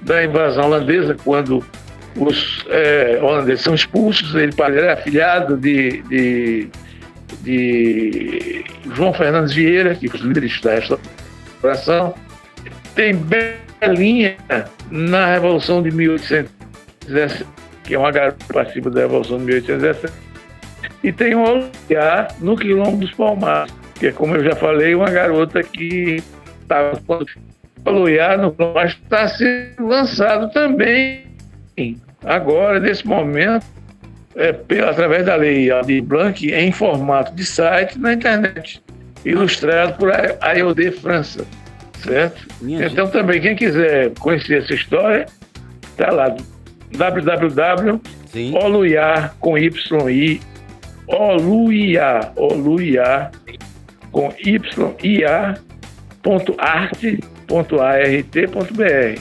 da 0.00 0.24
invasão 0.24 0.64
holandesa, 0.64 1.16
quando 1.24 1.64
os 2.16 2.64
é, 2.68 3.18
holandeses 3.20 3.64
são 3.64 3.74
expulsos, 3.74 4.34
ele 4.34 4.54
era 4.58 4.94
afilhado 4.94 5.56
de, 5.56 6.02
de 6.02 6.70
de 7.42 8.64
João 8.94 9.12
Fernandes 9.12 9.54
Vieira, 9.54 9.94
que 9.94 10.08
foi 10.08 10.20
líder 10.20 10.48
da 10.62 10.74
restauração, 10.74 12.14
tem 12.94 13.14
Belinha 13.14 14.36
na 14.90 15.26
Revolução 15.26 15.82
de 15.82 15.90
1817, 15.90 17.46
que 17.84 17.94
é 17.94 17.98
uma 17.98 18.10
garota 18.10 18.44
participa 18.52 18.90
da 18.90 19.02
Revolução 19.02 19.38
de 19.38 19.44
1817. 19.44 20.12
E 21.02 21.12
tem 21.12 21.34
o 21.34 21.42
Oluiá 21.42 22.28
no 22.40 22.56
Quilombo 22.56 22.96
dos 22.96 23.12
Palmares, 23.12 23.72
que 23.94 24.06
é, 24.06 24.12
como 24.12 24.34
eu 24.36 24.44
já 24.44 24.56
falei, 24.56 24.94
uma 24.94 25.10
garota 25.10 25.62
que 25.62 26.22
estava. 26.62 26.98
Oluiá 27.84 28.38
no 28.38 28.50
Palmares 28.50 28.92
está 28.92 29.28
sendo 29.28 29.86
lançado 29.86 30.50
também, 30.50 31.26
agora, 32.22 32.80
nesse 32.80 33.06
momento, 33.06 33.66
é, 34.36 34.52
pela, 34.52 34.90
através 34.90 35.26
da 35.26 35.36
lei 35.36 35.68
de 35.86 36.00
Blanc, 36.00 36.46
em 36.52 36.72
formato 36.72 37.34
de 37.34 37.44
site 37.44 37.98
na 37.98 38.14
internet, 38.14 38.82
ilustrado 39.24 39.96
por 39.96 40.10
a 40.12 40.52
IOD 40.52 40.90
França 40.92 41.44
certo? 42.04 42.46
Minha 42.60 42.86
então 42.86 43.06
gente. 43.06 43.12
também, 43.14 43.40
quem 43.40 43.56
quiser 43.56 44.12
conhecer 44.18 44.62
essa 44.62 44.74
história, 44.74 45.26
tá 45.96 46.10
lá, 46.10 46.36
www 46.92 47.98
oluiar 48.52 49.34
com 49.38 49.56
y 49.56 50.40
oluiar 51.06 52.32
oluiar 52.36 53.30
com 54.10 54.32
y 54.42 54.58
ia 55.02 55.54
ponto 56.22 56.54
arte 56.58 57.20
ponto 57.46 57.80
art 57.80 58.26
br 58.72 59.20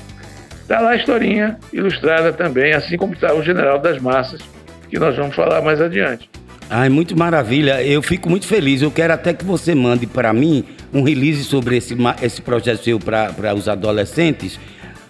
Está 0.64 0.80
lá 0.80 0.92
a 0.92 0.96
historinha 0.96 1.58
ilustrada 1.72 2.34
também, 2.34 2.74
assim 2.74 2.98
como 2.98 3.14
está 3.14 3.34
o 3.34 3.44
General 3.44 3.78
das 3.78 4.02
Massas, 4.02 4.42
que 4.90 4.98
nós 4.98 5.16
vamos 5.16 5.36
falar 5.36 5.62
mais 5.62 5.80
adiante. 5.80 6.30
Ai, 6.70 6.90
muito 6.90 7.18
maravilha. 7.18 7.84
Eu 7.84 8.02
fico 8.02 8.30
muito 8.30 8.48
feliz. 8.48 8.82
Eu 8.82 8.90
quero 8.90 9.14
até 9.14 9.34
que 9.34 9.44
você 9.44 9.76
mande 9.76 10.08
para 10.08 10.34
mim 10.34 10.64
um 10.94 11.04
release 11.04 11.44
sobre 11.44 11.78
esse, 11.78 11.96
esse 12.22 12.42
projeto 12.42 12.84
seu 12.84 13.00
para 13.00 13.54
os 13.54 13.68
adolescentes, 13.68 14.60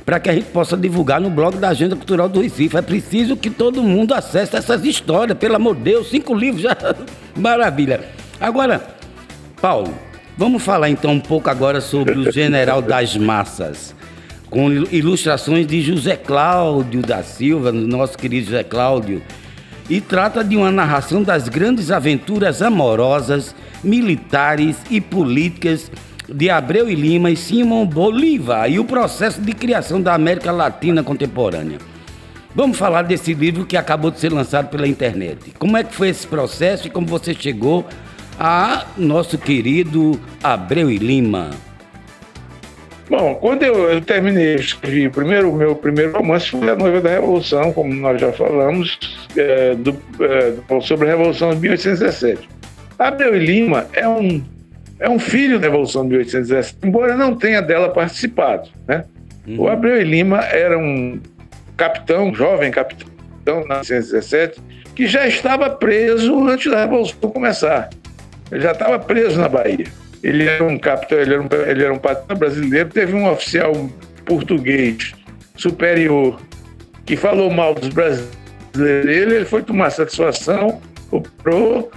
para 0.04 0.20
que 0.20 0.30
a 0.30 0.34
gente 0.34 0.48
possa 0.48 0.76
divulgar 0.76 1.22
no 1.22 1.30
blog 1.30 1.58
da 1.58 1.70
Agenda 1.70 1.96
Cultural 1.96 2.28
do 2.28 2.42
Recife. 2.42 2.76
É 2.76 2.82
preciso 2.82 3.38
que 3.38 3.50
todo 3.50 3.84
mundo 3.84 4.14
acesse 4.14 4.56
essas 4.56 4.84
histórias, 4.84 5.38
pelo 5.38 5.56
amor 5.56 5.76
de 5.76 5.84
Deus, 5.84 6.10
cinco 6.10 6.34
livros 6.34 6.64
já. 6.64 6.76
Maravilha. 7.38 8.02
Agora, 8.42 8.82
Paulo, 9.62 9.94
vamos 10.38 10.64
falar 10.64 10.90
então 10.90 11.12
um 11.12 11.20
pouco 11.20 11.50
agora 11.50 11.80
sobre 11.80 12.18
o 12.18 12.32
General 12.32 12.82
das 12.82 13.16
Massas, 13.16 13.96
com 14.54 14.72
ilustrações 14.72 15.66
de 15.66 15.82
José 15.82 16.16
Cláudio 16.16 17.02
da 17.02 17.24
Silva, 17.24 17.72
nosso 17.72 18.16
querido 18.16 18.46
José 18.46 18.64
Cláudio 18.64 19.20
e 19.90 20.00
trata 20.00 20.44
de 20.44 20.56
uma 20.56 20.72
narração 20.72 21.24
das 21.24 21.50
grandes 21.50 21.90
aventuras 21.90 22.62
amorosas, 22.62 23.56
militares 23.84 24.78
e 24.92 25.02
políticas 25.02 25.92
de 26.30 26.52
Abreu 26.52 26.88
e 26.88 26.94
Lima 26.94 27.32
e 27.32 27.36
Simão 27.36 27.84
Bolívar 27.84 28.70
e 28.70 28.78
o 28.78 28.86
processo 28.86 29.42
de 29.42 29.54
criação 29.54 30.00
da 30.00 30.14
América 30.14 30.52
Latina 30.52 31.02
contemporânea. 31.02 31.80
Vamos 32.54 32.78
falar 32.78 33.02
desse 33.02 33.34
livro 33.34 33.66
que 33.66 33.76
acabou 33.76 34.12
de 34.12 34.20
ser 34.20 34.32
lançado 34.32 34.70
pela 34.70 34.88
internet. 34.88 35.52
Como 35.58 35.76
é 35.76 35.84
que 35.84 35.96
foi 35.96 36.10
esse 36.10 36.28
processo 36.28 36.86
e 36.86 36.92
como 36.92 37.08
você 37.08 37.34
chegou 37.34 37.88
a 38.40 38.86
nosso 38.96 39.36
querido 39.36 40.20
Abreu 40.44 40.92
e 40.92 41.00
Lima? 41.00 41.73
Bom, 43.10 43.36
quando 43.36 43.64
eu, 43.64 43.90
eu 43.90 44.02
terminei, 44.02 44.56
escrevi 44.56 45.10
primeiro, 45.10 45.52
o 45.52 45.56
meu 45.56 45.76
primeiro 45.76 46.14
romance 46.14 46.50
foi 46.50 46.70
A 46.70 46.76
Noiva 46.76 47.02
da 47.02 47.10
Revolução, 47.10 47.74
como 47.74 47.94
nós 47.94 48.20
já 48.20 48.32
falamos, 48.32 49.28
é, 49.36 49.76
do, 49.76 49.92
é, 50.22 50.82
sobre 50.82 51.08
a 51.08 51.12
Revolução 51.12 51.54
de 51.54 51.60
1817. 51.60 52.50
Abel 52.98 53.36
Lima 53.36 53.88
é 53.94 54.08
um, 54.08 54.42
é 55.00 55.10
um 55.10 55.20
filho 55.20 55.60
da 55.60 55.68
Revolução 55.68 56.04
de 56.04 56.10
1817, 56.10 56.88
embora 56.88 57.18
não 57.18 57.36
tenha 57.36 57.62
dela 57.62 57.90
participado. 57.90 58.70
Né? 58.88 59.04
Uhum. 59.48 59.62
O 59.62 59.68
Abreu 59.68 60.02
Lima 60.02 60.40
era 60.40 60.78
um 60.78 61.20
capitão, 61.76 62.34
jovem 62.34 62.72
capitão, 62.72 63.12
na 63.68 63.82
1817, 63.82 64.62
que 64.96 65.08
já 65.08 65.28
estava 65.28 65.70
preso 65.70 66.48
antes 66.48 66.72
da 66.72 66.82
Revolução 66.82 67.30
começar. 67.32 67.90
Ele 68.52 68.62
já 68.62 68.72
estava 68.72 68.98
preso 68.98 69.40
na 69.40 69.50
Bahia. 69.50 69.88
Ele 70.24 70.46
era 70.46 70.64
um 70.64 70.80
capitão, 70.80 71.20
ele 71.20 71.34
era 71.34 71.42
um, 71.42 71.48
ele 71.68 71.84
era 71.84 71.94
um 71.94 72.00
patrão 72.00 72.38
brasileiro, 72.38 72.90
teve 72.90 73.14
um 73.14 73.30
oficial 73.30 73.74
português 74.26 75.14
superior 75.58 76.40
que 77.06 77.18
falou 77.18 77.52
mal 77.52 77.76
dos 77.76 77.90
brasileiros. 77.90 78.38
Ele, 78.76 79.36
ele 79.36 79.46
foi 79.46 79.62
tomar 79.62 79.90
satisfação, 79.90 80.82
operou, 81.12 81.92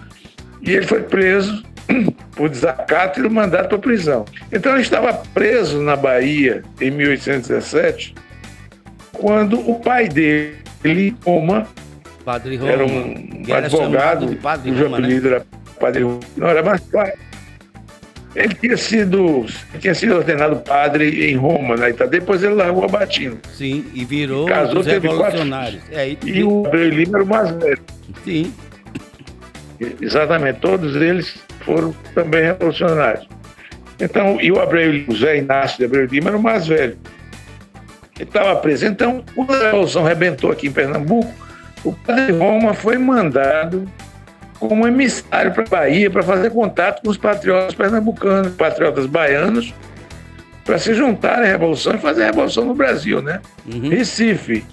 e 0.60 0.72
ele 0.72 0.86
foi 0.86 1.02
preso 1.02 1.64
por 2.34 2.50
desacato 2.50 3.24
e 3.24 3.28
mandado 3.28 3.68
para 3.68 3.78
prisão. 3.78 4.24
Então 4.52 4.72
ele 4.72 4.82
estava 4.82 5.12
preso 5.32 5.80
na 5.80 5.94
Bahia 5.96 6.62
em 6.80 6.90
1817, 6.90 8.14
quando 9.12 9.58
o 9.70 9.78
pai 9.80 10.08
dele, 10.08 11.16
Roma, 11.24 11.66
Padre 12.24 12.56
Roma, 12.56 12.72
era 12.72 12.84
um 12.84 13.54
advogado, 13.54 14.36
cujo 14.64 14.88
né? 14.88 14.96
apelido 14.96 15.30
né? 15.30 15.36
era 15.36 15.46
Padre 15.78 16.02
Roma, 16.02 16.20
não 16.36 16.48
era 16.48 16.62
mais 16.62 16.80
pai. 16.80 17.14
Ele 18.36 18.54
tinha 18.54 18.76
sido, 18.76 19.46
tinha 19.80 19.94
sido 19.94 20.14
ordenado 20.16 20.56
padre 20.56 21.30
em 21.30 21.36
Roma, 21.36 21.74
na 21.74 21.84
né? 21.84 21.90
Itália. 21.90 22.20
Depois 22.20 22.42
ele 22.42 22.52
largou 22.52 22.84
a 22.84 22.88
batina. 22.88 23.36
Sim, 23.54 23.86
e 23.94 24.04
virou 24.04 24.46
casou, 24.46 24.80
os 24.80 24.86
revolucionários. 24.86 25.82
Quatro... 25.84 25.98
É, 25.98 26.08
e, 26.10 26.18
e 26.22 26.44
o 26.44 26.66
Abreu 26.66 26.90
Lima 26.90 27.18
era 27.18 27.24
o 27.24 27.26
mais 27.26 27.50
velho. 27.50 27.82
Sim. 28.24 28.52
Exatamente, 30.02 30.60
todos 30.60 30.94
eles 30.96 31.38
foram 31.60 31.94
também 32.14 32.42
revolucionários. 32.42 33.26
Então, 33.98 34.38
e 34.38 34.52
o 34.52 34.60
Abreu, 34.60 35.04
o 35.08 35.16
Zé 35.16 35.38
Inácio 35.38 35.78
de 35.78 35.86
Abreu 35.86 36.04
Lima 36.04 36.28
era 36.28 36.36
o 36.36 36.42
mais 36.42 36.66
velho. 36.66 36.98
Ele 38.18 38.28
estava 38.28 38.54
preso. 38.56 38.84
Então, 38.84 39.24
quando 39.34 39.54
a 39.54 39.64
Revolução 39.64 40.02
rebentou 40.02 40.50
aqui 40.50 40.66
em 40.66 40.72
Pernambuco, 40.72 41.32
o 41.82 41.92
padre 41.92 42.32
Roma 42.32 42.74
foi 42.74 42.98
mandado 42.98 43.86
como 44.58 44.86
emissário 44.86 45.52
para 45.52 45.62
a 45.62 45.68
Bahia 45.68 46.10
para 46.10 46.22
fazer 46.22 46.50
contato 46.50 47.02
com 47.02 47.10
os 47.10 47.16
patriotas 47.16 47.74
pernambucanos, 47.74 48.52
patriotas 48.54 49.06
baianos, 49.06 49.74
para 50.64 50.78
se 50.78 50.94
juntarem 50.94 51.48
à 51.48 51.52
Revolução 51.52 51.94
e 51.94 51.98
fazer 51.98 52.24
a 52.24 52.26
Revolução 52.26 52.64
no 52.64 52.74
Brasil, 52.74 53.22
né? 53.22 53.40
Uhum. 53.66 53.88
Recife, 53.88 54.64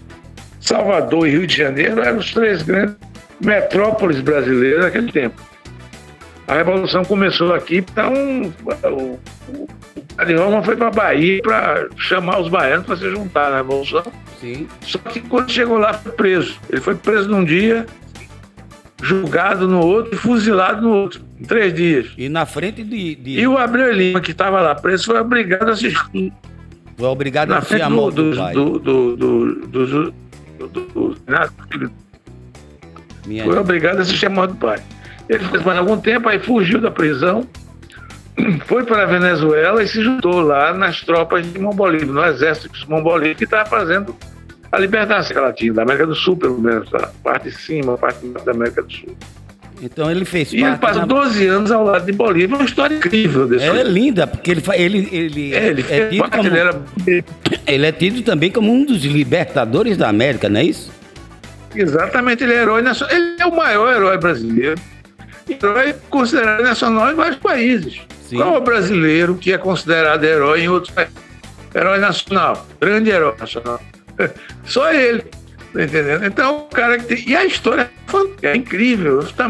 Salvador 0.60 1.28
e 1.28 1.32
Rio 1.32 1.48
de 1.48 1.56
Janeiro 1.56 2.02
eram 2.02 2.18
os 2.18 2.32
três 2.34 2.64
grandes 2.64 2.96
metrópoles 3.40 4.20
brasileiras 4.22 4.86
naquele 4.86 5.12
tempo. 5.12 5.42
A 6.48 6.56
Revolução 6.56 7.06
começou 7.06 7.54
aqui, 7.54 7.78
então 7.78 8.14
o, 8.14 8.54
o, 8.90 9.20
o 10.20 10.38
Roma 10.38 10.64
foi 10.64 10.76
para 10.76 10.88
a 10.88 10.92
Bahia 10.92 11.42
para 11.42 11.88
chamar 11.98 12.40
os 12.40 12.50
baianos 12.50 12.86
para 12.86 12.98
se 12.98 13.10
juntar 13.10 13.50
na 13.52 13.58
Revolução. 13.58 14.04
Sim. 14.42 14.68
Só 14.82 14.98
que 14.98 15.22
quando 15.22 15.52
chegou 15.52 15.78
lá 15.78 15.94
foi 15.94 16.12
preso. 16.12 16.60
Ele 16.70 16.82
foi 16.82 16.96
preso 16.96 17.30
num 17.30 17.46
dia, 17.46 17.86
julgado 19.04 19.68
no 19.68 19.86
outro 19.86 20.16
e 20.16 20.18
fuzilado 20.18 20.82
no 20.82 20.94
outro, 20.94 21.22
em 21.40 21.44
três 21.44 21.74
dias. 21.74 22.08
E 22.18 22.30
na 22.30 22.46
frente 22.46 22.84
de. 22.84 23.16
de... 23.16 23.40
E 23.40 23.46
o 23.48 23.58
Abreu 23.58 23.92
Lima, 23.92 24.22
que 24.22 24.32
estava 24.32 24.62
lá 24.62 24.74
preso, 24.74 25.06
foi 25.06 25.20
obrigado 25.20 25.68
a 25.68 25.74
assistir. 25.74 26.32
Foi 26.98 27.08
obrigado 27.08 27.50
na 27.50 27.56
a 27.56 27.58
assistir 27.60 27.82
a 27.82 27.90
morte 27.90 28.16
do, 28.16 28.32
do, 28.32 28.38
pai. 28.38 28.54
Do, 28.54 28.80
do, 28.80 29.16
do, 29.18 30.14
foi 33.44 33.58
obrigado 33.58 34.00
a 34.00 34.02
assistir 34.02 34.28
a 34.28 34.30
morte 34.30 34.52
do 34.52 34.58
pai. 34.58 34.80
Ele 35.28 35.44
fez 35.46 35.64
mais 35.64 35.78
algum 35.78 35.98
tempo, 35.98 36.30
aí 36.30 36.40
fugiu 36.40 36.80
da 36.80 36.92
prisão, 36.92 37.46
foi 38.66 38.86
para 38.86 39.04
a 39.04 39.06
Venezuela 39.06 39.84
e 39.84 39.88
se 39.88 40.02
juntou 40.02 40.42
lá 40.42 40.74
nas 40.74 41.02
tropas 41.02 41.46
de 41.46 41.60
Bolívar, 41.60 42.08
no 42.08 42.24
exército 42.26 42.78
de 42.78 42.86
Bolívar, 42.86 43.36
que 43.36 43.44
estava 43.44 43.70
fazendo 43.70 44.16
a 44.74 44.80
libertação 44.80 45.40
latina, 45.40 45.76
da 45.76 45.82
América 45.84 46.08
do 46.08 46.16
Sul, 46.16 46.36
pelo 46.36 46.60
menos, 46.60 46.92
a 46.96 47.12
parte 47.24 47.52
de 47.52 47.56
cima, 47.56 47.94
a 47.94 47.98
parte 47.98 48.26
da 48.26 48.52
América 48.52 48.82
do 48.82 48.92
Sul. 48.92 49.16
Então 49.80 50.10
ele 50.10 50.26
fez 50.26 50.52
E 50.52 50.64
ele 50.64 50.78
passou 50.78 51.06
12 51.06 51.46
anos 51.46 51.72
ao 51.72 51.84
lado 51.84 52.06
de 52.06 52.12
Bolívar, 52.12 52.58
uma 52.58 52.66
história 52.66 52.96
incrível 52.96 53.48
desse 53.48 53.66
É 53.66 53.84
linda, 53.84 54.26
porque 54.26 54.50
ele 54.50 54.64
ele 54.72 55.10
ele, 55.12 55.54
é, 55.54 55.68
ele, 55.68 55.86
é 55.88 56.08
tido 56.08 56.32
como, 56.32 56.48
ele, 56.48 56.58
era... 56.58 56.82
ele 57.68 57.86
é 57.86 57.92
tido 57.92 58.24
também 58.24 58.50
como 58.50 58.74
um 58.74 58.84
dos 58.84 59.04
libertadores 59.04 59.96
da 59.96 60.10
América, 60.10 60.50
não 60.50 60.60
é 60.60 60.64
isso? 60.64 60.92
Exatamente, 61.76 62.44
ele 62.44 62.54
é 62.54 62.62
herói 62.62 62.82
nacional. 62.82 63.16
Ele 63.16 63.36
é 63.40 63.46
o 63.46 63.56
maior 63.56 63.96
herói 63.96 64.18
brasileiro. 64.18 64.82
Herói 65.48 65.94
considerado 66.10 66.64
nacional 66.64 67.12
em 67.12 67.16
vários 67.16 67.38
países. 67.38 68.02
Sim. 68.28 68.38
Qual 68.38 68.56
é 68.56 68.58
o 68.58 68.62
brasileiro 68.62 69.36
que 69.36 69.54
é 69.54 69.58
considerado 69.58 70.24
herói 70.24 70.62
em 70.62 70.70
outros 70.70 70.92
países? 70.92 71.14
Herói 71.76 72.00
nacional, 72.00 72.66
grande 72.80 73.12
herói 73.12 73.36
nacional. 73.38 73.80
Só 74.66 74.92
ele. 74.92 75.24
Tá 75.74 75.84
entendendo? 75.84 76.26
Então, 76.26 76.58
o 76.58 76.62
cara 76.66 76.98
que 77.00 77.06
tem. 77.06 77.30
E 77.30 77.36
a 77.36 77.46
história 77.46 77.90
é 78.42 78.56
incrível. 78.56 79.24
Tá... 79.34 79.50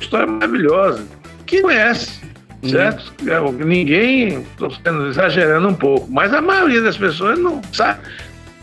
História 0.00 0.26
maravilhosa. 0.26 1.04
Quem 1.46 1.62
conhece, 1.62 2.20
uhum. 2.62 2.68
certo? 2.68 3.12
Hum. 3.22 3.52
Ninguém, 3.64 4.40
estou 4.40 4.70
exagerando 5.08 5.68
um 5.68 5.74
pouco, 5.74 6.10
mas 6.10 6.32
a 6.34 6.40
maioria 6.40 6.82
das 6.82 6.96
pessoas 6.96 7.38
não 7.38 7.60
sabe. 7.72 8.00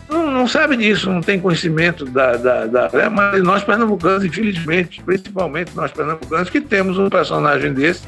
Não, 0.09 0.29
não 0.29 0.47
sabe 0.47 0.77
disso, 0.77 1.09
não 1.09 1.21
tem 1.21 1.39
conhecimento 1.39 2.05
da, 2.05 2.35
da, 2.35 2.65
da. 2.67 2.89
É, 2.93 3.09
mas 3.09 3.41
nós 3.41 3.63
pernambucanos, 3.63 4.23
infelizmente, 4.23 5.01
principalmente 5.03 5.71
nós 5.75 5.91
pernambucanos, 5.91 6.49
que 6.49 6.61
temos 6.61 6.99
um 6.99 7.09
personagem 7.09 7.73
desse, 7.73 8.03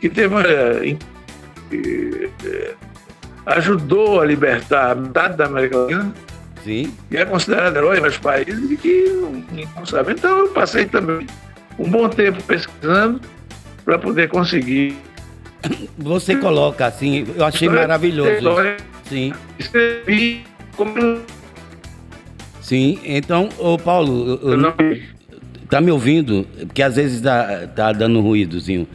que 0.00 0.08
teve 0.08 0.34
uma, 0.34 0.42
é, 0.42 0.96
ajudou 3.46 4.20
a 4.20 4.24
libertar 4.24 4.96
metade 4.96 5.36
da 5.36 5.46
América 5.46 5.78
Latina. 5.78 6.12
Sim. 6.64 6.94
E 7.10 7.16
é 7.16 7.24
considerado 7.24 7.76
herói 7.76 7.96
em 7.96 8.00
vários 8.00 8.18
países 8.18 8.80
que 8.80 9.04
não, 9.08 9.66
não 9.76 9.86
sabe. 9.86 10.12
Então 10.12 10.38
eu 10.40 10.48
passei 10.48 10.84
também 10.84 11.26
um 11.78 11.88
bom 11.88 12.08
tempo 12.08 12.42
pesquisando 12.42 13.20
para 13.84 13.98
poder 13.98 14.28
conseguir. 14.28 14.96
Você 15.98 16.36
coloca 16.36 16.86
assim, 16.86 17.26
eu 17.34 17.44
achei 17.44 17.68
maravilhoso. 17.68 18.30
Sim. 19.04 19.32
Escrevi 19.58 20.44
como. 20.76 21.20
Sim, 22.60 23.00
então, 23.04 23.48
ô 23.58 23.76
Paulo, 23.76 24.38
eu, 24.42 24.50
eu 24.52 24.56
não... 24.56 24.72
tá 25.68 25.80
me 25.80 25.90
ouvindo? 25.90 26.46
Porque 26.66 26.82
às 26.82 26.94
vezes 26.96 27.20
tá, 27.20 27.66
tá 27.74 27.92
dando 27.92 28.20
ruídozinho. 28.20 28.86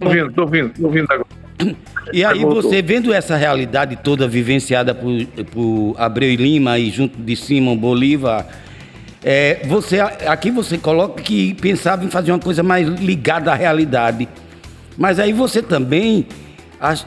Tô 0.00 0.08
ouvindo, 0.08 0.32
tô 0.32 0.42
ouvindo, 0.42 0.70
tô 0.70 0.86
ouvindo 0.86 1.06
agora. 1.12 1.28
E 2.12 2.24
aí 2.24 2.44
você 2.44 2.82
vendo 2.82 3.12
essa 3.12 3.36
realidade 3.36 3.96
toda 3.96 4.26
vivenciada 4.26 4.94
por, 4.94 5.10
por 5.52 5.94
Abreu 5.98 6.30
e 6.30 6.36
Lima 6.36 6.78
e 6.78 6.90
junto 6.90 7.20
de 7.20 7.36
Simão 7.36 7.76
Bolívar, 7.76 8.46
é, 9.22 9.60
você 9.66 10.00
aqui 10.00 10.50
você 10.50 10.78
coloca 10.78 11.22
que 11.22 11.54
pensava 11.54 12.04
em 12.04 12.08
fazer 12.08 12.32
uma 12.32 12.38
coisa 12.38 12.62
mais 12.62 12.88
ligada 12.88 13.52
à 13.52 13.54
realidade. 13.54 14.28
Mas 14.96 15.18
aí 15.18 15.32
você 15.32 15.62
também 15.62 16.26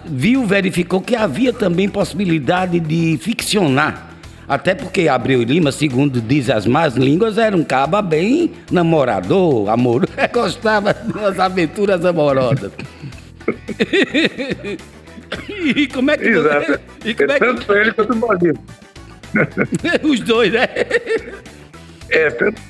viu, 0.06 0.46
verificou 0.46 1.02
que 1.02 1.16
havia 1.16 1.52
também 1.52 1.90
possibilidade 1.90 2.80
de 2.80 3.18
ficcionar. 3.22 4.12
Até 4.48 4.76
porque 4.76 5.08
Abreu 5.08 5.42
e 5.42 5.46
Lima, 5.46 5.72
segundo 5.72 6.22
diz 6.22 6.50
as 6.50 6.66
más 6.66 6.96
línguas, 6.96 7.38
era 7.38 7.56
um 7.56 7.64
caba 7.64 8.02
bem 8.02 8.52
namorador, 8.70 9.70
amor, 9.70 10.08
gostava 10.34 10.94
das 10.94 11.40
aventuras 11.40 12.04
amorosas. 12.06 12.72
e 15.50 15.88
como 15.88 16.12
é 16.12 16.18
que 16.18 16.28
Exato. 16.28 16.80
E 17.06 17.14
como 17.14 17.32
é 17.32 17.40
que... 17.40 17.46
Tanto 17.46 17.74
ele 17.74 17.94
quanto 17.94 18.14
o 18.14 18.16
Bolívar. 18.16 18.62
Os 20.04 20.20
dois, 20.20 20.52
né? 20.54 20.68
É, 22.10 22.30
tanto, 22.30 22.62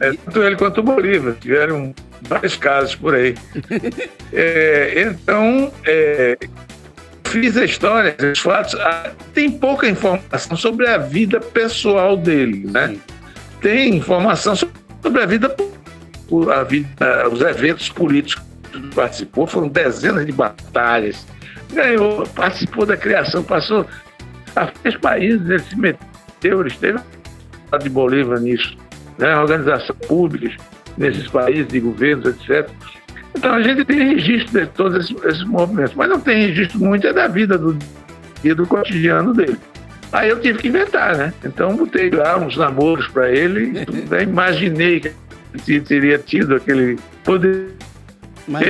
é, 0.00 0.12
tanto 0.12 0.42
ele 0.42 0.56
quanto 0.56 0.80
o 0.80 0.82
Bolívar. 0.82 1.34
Tiveram 1.40 1.94
vários 2.22 2.56
casos 2.56 2.94
por 2.94 3.14
aí. 3.14 3.34
É, 4.30 5.04
então, 5.10 5.72
é, 5.86 6.36
fiz 7.24 7.56
a 7.56 7.64
história, 7.64 8.14
os 8.30 8.38
fatos. 8.38 8.74
Ah, 8.74 9.10
tem 9.32 9.50
pouca 9.50 9.88
informação 9.88 10.54
sobre 10.54 10.86
a 10.86 10.98
vida 10.98 11.40
pessoal 11.40 12.14
dele, 12.14 12.70
né? 12.70 12.98
Tem 13.62 13.96
informação 13.96 14.54
sobre 14.54 15.22
a 15.22 15.24
vida, 15.24 15.56
a 16.54 16.62
vida 16.62 17.28
os 17.30 17.40
eventos 17.40 17.88
políticos 17.88 18.47
participou, 18.94 19.46
foram 19.46 19.68
dezenas 19.68 20.24
de 20.26 20.32
batalhas. 20.32 21.26
Ganhou, 21.72 22.26
participou 22.28 22.86
da 22.86 22.96
criação, 22.96 23.42
passou 23.42 23.86
a 24.56 24.66
três 24.66 24.96
países, 24.96 25.48
ele 25.48 25.58
se 25.60 25.78
meteu, 25.78 26.60
ele 26.60 26.68
esteve 26.68 26.98
de 27.82 27.88
Bolívar 27.90 28.40
nisso, 28.40 28.76
né? 29.18 29.36
organizações 29.36 29.98
públicas 30.06 30.56
nesses 30.96 31.28
países, 31.28 31.68
de 31.68 31.80
governos, 31.80 32.26
etc. 32.26 32.68
Então 33.36 33.54
a 33.54 33.62
gente 33.62 33.84
tem 33.84 34.14
registro 34.14 34.60
de 34.60 34.66
todos 34.68 35.04
esses, 35.04 35.24
esses 35.24 35.44
movimentos, 35.44 35.94
mas 35.94 36.08
não 36.08 36.18
tem 36.18 36.46
registro 36.48 36.78
muito 36.80 37.06
é 37.06 37.12
da 37.12 37.28
vida 37.28 37.58
do 37.58 37.76
dia 38.42 38.54
do 38.54 38.66
cotidiano 38.66 39.34
dele. 39.34 39.58
Aí 40.10 40.30
eu 40.30 40.40
tive 40.40 40.58
que 40.58 40.68
inventar, 40.68 41.16
né? 41.16 41.32
Então 41.44 41.76
botei 41.76 42.10
lá 42.10 42.38
uns 42.38 42.56
namoros 42.56 43.06
para 43.08 43.30
ele, 43.30 43.84
né? 44.10 44.22
imaginei 44.22 45.00
que 45.00 45.12
ele 45.68 45.80
teria 45.80 46.18
tido 46.18 46.54
aquele 46.54 46.98
poder, 47.22 47.74
mas, 48.48 48.64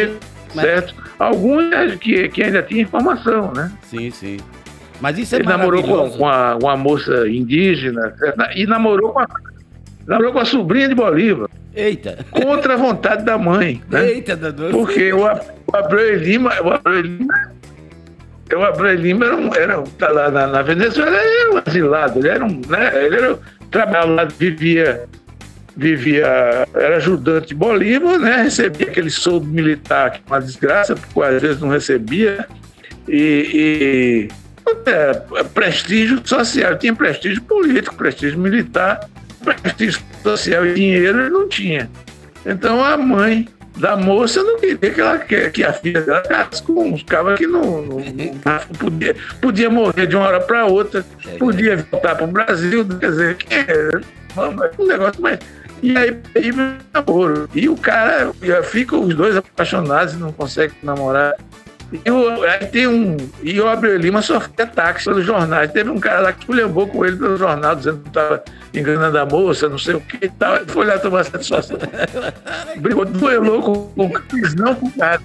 certo? 0.54 0.94
Mas... 0.98 1.08
Alguns 1.18 1.96
que, 2.00 2.28
que 2.28 2.42
ainda 2.42 2.62
tinha 2.62 2.82
informação, 2.82 3.52
né? 3.52 3.72
Sim, 3.82 4.10
sim. 4.10 4.38
Mas 5.00 5.18
isso 5.18 5.34
é 5.34 5.38
Ele 5.38 5.48
namorou 5.48 5.82
com, 5.82 6.10
com 6.10 6.24
uma, 6.24 6.56
uma, 6.56 6.76
moça 6.76 7.28
indígena 7.28 8.14
e 8.54 8.66
namorou 8.66 9.12
com 9.12 9.20
a, 9.20 9.28
namorou 10.06 10.32
com 10.32 10.40
a 10.40 10.44
sobrinha 10.44 10.88
de 10.88 10.94
Bolívar. 10.94 11.48
Eita. 11.74 12.24
Contra 12.30 12.74
a 12.74 12.76
vontade 12.76 13.24
da 13.24 13.38
mãe. 13.38 13.80
Né? 13.88 14.08
Eita, 14.08 14.36
Dadu. 14.36 14.70
Porque 14.70 15.12
o, 15.12 15.20
o 15.22 15.76
Abreu 15.76 16.16
Lima, 16.16 16.50
o 16.62 16.70
Abreu 16.70 17.00
Lima, 17.00 17.52
o 18.52 18.62
Abreu 18.62 18.94
Lima 18.94 19.26
era, 19.26 19.36
um, 19.36 19.54
era 19.54 19.82
tá 19.98 20.08
lá 20.10 20.30
na, 20.30 20.46
na, 20.48 20.62
Venezuela, 20.62 21.16
ele 21.16 21.36
era 21.36 21.52
um 21.52 21.62
asilado, 21.64 22.18
ele 22.18 22.28
era 22.28 22.44
um, 22.44 22.60
né, 22.68 23.04
ele 23.04 23.16
era, 23.16 23.38
trabalhava 23.70 24.12
lá, 24.12 24.24
vivia, 24.24 25.04
vivia, 25.78 26.66
era 26.74 26.96
ajudante 26.96 27.48
de 27.48 27.54
Bolívar, 27.54 28.18
né, 28.18 28.42
recebia 28.42 28.88
aquele 28.88 29.10
soldo 29.10 29.46
militar, 29.46 30.10
que 30.10 30.18
é 30.18 30.22
uma 30.26 30.40
desgraça, 30.40 30.96
porque 30.96 31.22
às 31.22 31.40
vezes 31.40 31.60
não 31.60 31.68
recebia, 31.68 32.44
e, 33.06 34.28
e 34.28 34.28
é, 34.90 35.44
prestígio 35.54 36.20
social, 36.24 36.76
tinha 36.76 36.92
prestígio 36.92 37.40
político, 37.42 37.94
prestígio 37.94 38.40
militar, 38.40 39.08
prestígio 39.44 40.00
social 40.20 40.66
e 40.66 40.74
dinheiro 40.74 41.20
ele 41.20 41.30
não 41.30 41.48
tinha. 41.48 41.88
Então 42.44 42.84
a 42.84 42.96
mãe 42.96 43.48
da 43.76 43.96
moça 43.96 44.42
não 44.42 44.58
queria 44.58 44.90
que, 44.90 45.00
ela, 45.00 45.18
que 45.18 45.62
a 45.62 45.72
filha 45.72 46.00
dela 46.00 46.22
casasse 46.22 46.60
com 46.64 46.92
uns 46.92 47.04
cabos 47.04 47.38
que 47.38 47.46
não, 47.46 47.82
não, 47.82 47.98
não, 47.98 48.76
podia, 48.78 49.14
podia 49.40 49.70
morrer 49.70 50.08
de 50.08 50.16
uma 50.16 50.26
hora 50.26 50.40
para 50.40 50.66
outra, 50.66 51.06
podia 51.38 51.76
voltar 51.76 52.16
para 52.16 52.24
o 52.24 52.28
Brasil, 52.28 52.84
quer 52.98 53.10
dizer, 53.10 53.36
que 53.36 53.54
é 53.54 53.90
um 54.78 54.86
negócio 54.86 55.22
mais. 55.22 55.38
E 55.82 55.96
aí, 55.96 56.16
aí 56.34 56.50
namoro. 56.92 57.48
E 57.54 57.68
o 57.68 57.76
cara, 57.76 58.32
fica 58.64 58.96
os 58.96 59.14
dois 59.14 59.36
apaixonados 59.36 60.14
e 60.14 60.16
não 60.16 60.32
conseguem 60.32 60.76
namorar. 60.82 61.34
E 61.90 62.00
aí 62.46 62.66
tem 62.66 62.86
um. 62.86 63.16
E 63.42 63.58
o 63.58 63.66
Abreu 63.66 63.96
Lima 63.96 64.20
sofreu 64.20 64.66
ataques 64.66 65.04
pelos 65.04 65.24
jornais. 65.24 65.72
Teve 65.72 65.88
um 65.88 65.98
cara 65.98 66.20
lá 66.20 66.32
que 66.34 66.52
levou 66.52 66.86
com 66.86 67.04
ele 67.04 67.16
pelo 67.16 67.36
jornal, 67.38 67.74
dizendo 67.74 68.00
que 68.00 68.08
estava 68.08 68.44
enganando 68.74 69.18
a 69.18 69.24
moça, 69.24 69.70
não 69.70 69.78
sei 69.78 69.94
o 69.94 70.00
que 70.00 70.26
e 70.26 70.28
tal. 70.28 70.58
Foi 70.66 70.84
lá 70.84 70.98
tomar 70.98 71.24
satisfação. 71.24 71.78
Brigou, 72.76 73.06
duelou 73.06 73.62
com, 73.62 74.08
com 74.08 74.20
prisão 74.28 74.74
com 74.74 74.86
o 74.86 74.92
cara. 74.92 75.20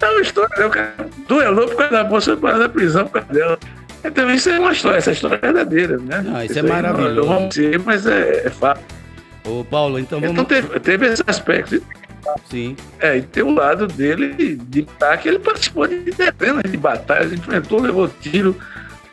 É 0.00 0.06
uma 0.06 0.20
história, 0.22 0.56
né? 0.58 0.66
O 0.66 0.70
cara 0.70 0.94
duelou 1.28 1.68
por 1.68 1.76
causa 1.76 1.92
da 1.92 2.04
moça, 2.04 2.36
foi 2.38 2.52
na 2.54 2.68
prisão 2.70 3.06
por 3.06 3.20
causa 3.20 3.32
dela. 3.32 3.58
Então, 4.04 4.30
isso 4.30 4.48
é 4.48 4.58
uma 4.58 4.72
história, 4.72 4.96
essa 4.96 5.12
história 5.12 5.36
é 5.36 5.38
verdadeira, 5.38 5.98
né? 5.98 6.22
Não, 6.22 6.42
isso, 6.42 6.52
isso 6.52 6.58
é 6.58 6.62
maravilhoso. 6.62 7.14
Não, 7.16 7.24
vamos 7.26 7.48
dizer, 7.50 7.78
mas 7.80 8.06
é, 8.06 8.46
é 8.46 8.50
fato. 8.50 9.01
Ô, 9.44 9.64
Paulo, 9.64 9.98
então 9.98 10.20
vamos. 10.20 10.34
Então 10.34 10.44
teve, 10.44 10.80
teve 10.80 11.06
esse 11.06 11.22
aspecto. 11.26 11.82
Sim. 12.48 12.76
É, 13.00 13.16
e 13.16 13.22
tem 13.22 13.42
o 13.42 13.54
lado 13.54 13.86
dele 13.86 14.56
de 14.56 14.86
que 15.20 15.28
ele 15.28 15.38
participou 15.38 15.86
de 15.86 15.98
dezenas 15.98 16.70
de 16.70 16.76
batalhas, 16.76 17.32
enfrentou, 17.32 17.80
levou 17.80 18.08
tiro, 18.08 18.56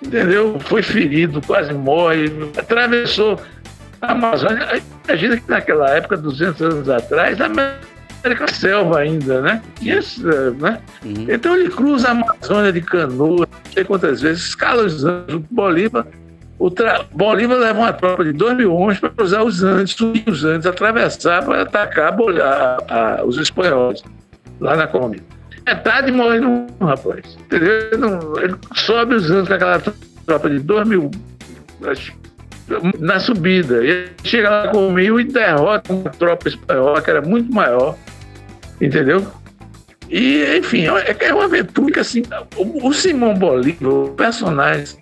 entendeu? 0.02 0.60
Foi 0.60 0.84
ferido, 0.84 1.42
quase 1.42 1.74
morre, 1.74 2.32
atravessou 2.56 3.40
a 4.02 4.12
Amazônia. 4.12 4.82
Imagina 5.08 5.38
que 5.38 5.50
naquela 5.50 5.90
época, 5.90 6.18
200 6.18 6.62
anos 6.62 6.90
atrás, 6.90 7.42
a 7.42 7.46
América 7.46 8.48
selva 8.48 9.00
ainda, 9.00 9.42
né? 9.42 9.62
Tinha, 9.80 10.00
né? 10.60 10.80
Uhum. 11.04 11.26
Então 11.28 11.56
ele 11.56 11.70
cruza 11.70 12.10
a 12.10 12.12
Amazônia 12.12 12.72
de 12.72 12.82
canoa, 12.82 13.48
não 13.52 13.72
sei 13.74 13.84
quantas 13.84 14.22
vezes, 14.22 14.44
escala 14.44 14.84
os 14.84 15.04
anos, 15.04 15.44
Bolívar 15.50 16.06
o 16.60 16.70
tra... 16.70 17.06
Bolívar 17.14 17.58
leva 17.58 17.80
uma 17.80 17.94
tropa 17.94 18.24
de 18.26 18.34
2 18.34 18.58
mil 18.58 18.76
homens 18.76 19.00
para 19.00 19.10
cruzar 19.10 19.44
os 19.46 19.64
Andes, 19.64 19.96
subir 19.96 20.26
os 20.28 20.44
Andes, 20.44 20.68
atravessar 20.68 21.44
para 21.44 21.62
atacar 21.62 22.14
a, 22.14 22.78
a, 22.90 23.26
os 23.26 23.38
espanhóis 23.38 24.04
lá 24.60 24.76
na 24.76 24.86
Colômbia. 24.86 25.22
Metade 25.66 26.12
morre 26.12 26.42
no 26.42 26.68
rapaz. 26.82 27.38
Entendeu? 27.46 28.34
Ele, 28.42 28.56
sobe 28.76 29.16
os 29.16 29.32
Andes 29.32 29.48
com 29.48 29.54
aquela 29.54 29.82
tropa 30.26 30.50
de 30.50 30.60
2 30.60 30.88
mil 30.88 31.10
na 33.00 33.20
subida. 33.22 33.84
Ele 33.84 34.12
chega 34.24 34.50
lá 34.50 34.68
com 34.68 34.92
mil 34.92 35.18
e 35.18 35.24
derrota 35.24 35.94
uma 35.94 36.10
tropa 36.10 36.50
espanhola 36.50 37.02
que 37.02 37.10
era 37.10 37.22
muito 37.22 37.54
maior. 37.54 37.98
Entendeu? 38.82 39.26
E, 40.10 40.58
enfim, 40.58 40.88
é, 40.88 41.16
é 41.20 41.34
uma 41.34 41.46
aventura 41.46 41.94
que, 41.94 42.00
assim, 42.00 42.24
o 42.58 42.92
Simão 42.92 43.36
Bolívar, 43.36 43.90
o 43.90 44.10
personagem 44.10 44.98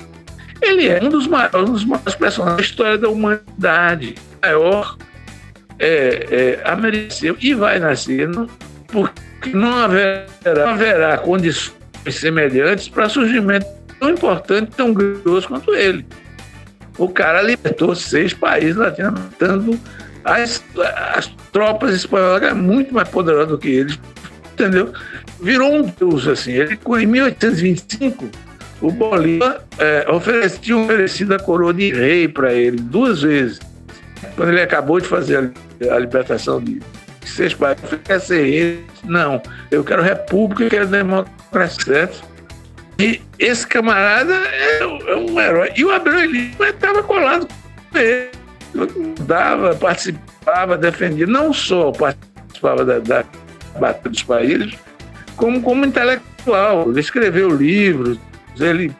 ele 0.61 0.87
é 0.87 1.01
um 1.03 1.09
dos 1.09 1.27
maiores, 1.27 1.69
um 1.69 1.73
dos 1.73 1.85
maiores 1.85 2.15
personagens 2.15 2.57
da 2.57 2.63
história 2.63 2.97
da 2.97 3.09
humanidade. 3.09 4.15
Maior 4.41 4.97
é, 5.79 6.59
é, 6.59 7.35
e 7.39 7.53
vai 7.53 7.79
nascer, 7.79 8.29
porque 8.87 9.49
não 9.53 9.77
haverá, 9.77 10.25
não 10.45 10.69
haverá 10.69 11.17
condições 11.17 11.75
semelhantes 12.11 12.89
para 12.89 13.09
surgimento 13.09 13.65
tão 13.99 14.09
importante, 14.09 14.71
tão 14.75 14.93
grandioso 14.93 15.47
quanto 15.47 15.73
ele. 15.73 16.05
O 16.97 17.09
cara 17.09 17.41
libertou 17.41 17.93
seis 17.95 18.33
países 18.33 18.75
latino-americanos, 18.75 19.77
as, 20.23 20.63
as 21.13 21.27
tropas 21.51 21.93
espanholas 21.93 22.43
eram 22.43 22.57
muito 22.57 22.93
mais 22.93 23.07
poderosas 23.09 23.49
do 23.49 23.57
que 23.57 23.69
eles, 23.69 23.99
entendeu? 24.53 24.91
Virou 25.39 25.73
um 25.73 25.83
deus, 25.83 26.27
assim. 26.27 26.51
Ele, 26.51 26.73
em 26.73 27.05
1825, 27.05 28.29
o 28.81 28.91
Bolívar 28.91 29.61
é, 29.79 30.05
oferecia, 30.09 30.77
oferecido 30.77 31.33
a 31.33 31.39
coroa 31.39 31.73
de 31.73 31.91
rei 31.91 32.27
para 32.27 32.53
ele 32.53 32.77
duas 32.77 33.21
vezes. 33.21 33.59
Quando 34.35 34.49
ele 34.49 34.61
acabou 34.61 34.99
de 34.99 35.07
fazer 35.07 35.51
a, 35.89 35.95
a 35.95 35.99
libertação 35.99 36.61
de 36.63 36.79
seis 37.25 37.53
países, 37.53 37.83
quer 38.03 38.19
ser 38.19 38.43
rei? 38.43 38.85
Não, 39.03 39.41
eu 39.71 39.83
quero 39.83 40.01
república, 40.01 40.63
eu 40.63 40.69
quero 40.69 40.87
democracia, 40.87 41.83
certo? 41.83 42.23
E 42.99 43.21
esse 43.37 43.65
camarada 43.65 44.33
é, 44.33 44.79
é 44.79 45.15
um 45.15 45.39
herói. 45.39 45.71
E 45.75 45.85
o 45.85 45.91
Abreu 45.91 46.25
Lima 46.25 46.69
estava 46.69 47.03
colado 47.03 47.47
com 47.91 47.97
ele. 47.97 48.31
Dava, 49.21 49.75
participava, 49.75 50.77
defendia, 50.77 51.25
não 51.27 51.53
só 51.53 51.91
participava 51.91 52.83
da, 52.83 52.99
da 52.99 53.23
Batalha 53.79 54.09
dos 54.09 54.23
Países, 54.23 54.73
como, 55.35 55.61
como 55.61 55.85
intelectual. 55.85 56.89
Ele 56.89 56.99
escreveu 56.99 57.49
livros, 57.49 58.19
ele 58.61 58.93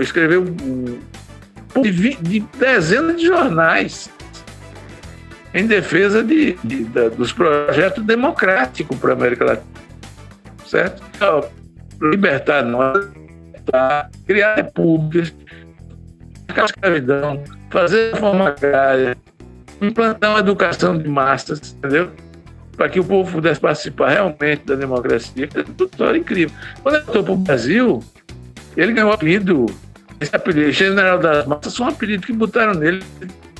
escreveu 0.00 0.44
de, 1.82 2.14
de 2.14 2.40
dezenas 2.58 3.20
de 3.20 3.26
jornais 3.26 4.10
em 5.54 5.66
defesa 5.66 6.22
de, 6.22 6.54
de, 6.64 6.84
de 6.84 7.10
dos 7.10 7.32
projetos 7.32 8.04
democráticos 8.04 8.96
para 8.98 9.10
a 9.10 9.12
América 9.14 9.44
Latina. 9.44 9.66
Certo? 10.66 11.02
Então, 11.16 11.48
libertar 12.00 12.62
nós, 12.62 13.08
criar 14.26 14.56
repúblicas, 14.56 15.34
a 16.48 16.64
escravidão, 16.64 17.42
fazer 17.70 18.12
reforma 18.12 18.48
agrária, 18.48 19.16
implantar 19.80 20.30
uma 20.30 20.40
educação 20.40 20.98
de 20.98 21.08
massas, 21.08 21.74
entendeu? 21.76 22.10
Para 22.76 22.88
que 22.88 23.00
o 23.00 23.04
povo 23.04 23.32
pudesse 23.32 23.60
participar 23.60 24.10
realmente 24.10 24.64
da 24.64 24.74
democracia. 24.74 25.48
É 25.54 25.60
uma 25.60 25.86
história 25.86 26.18
incrível. 26.18 26.54
Quando 26.82 26.94
ele 26.96 27.04
voltou 27.04 27.24
para 27.24 27.32
o 27.32 27.36
Brasil, 27.36 28.04
ele 28.76 28.92
ganhou 28.92 29.10
o 29.10 29.12
apelido, 29.12 29.66
esse 30.20 30.34
apelido, 30.34 30.70
General 30.72 31.18
das 31.18 31.46
Massas, 31.46 31.76
foi 31.76 31.86
um 31.86 31.90
apelido 31.90 32.26
que 32.26 32.32
botaram 32.32 32.74
nele 32.74 33.02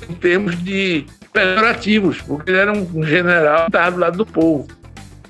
em 0.09 0.15
termos 0.15 0.63
de 0.63 1.05
pejorativos, 1.33 2.21
porque 2.23 2.51
ele 2.51 2.59
era 2.59 2.73
um 2.73 3.03
general 3.05 3.63
que 3.63 3.69
estava 3.69 3.91
do 3.93 3.99
lado 3.99 4.17
do 4.19 4.27
povo, 4.27 4.67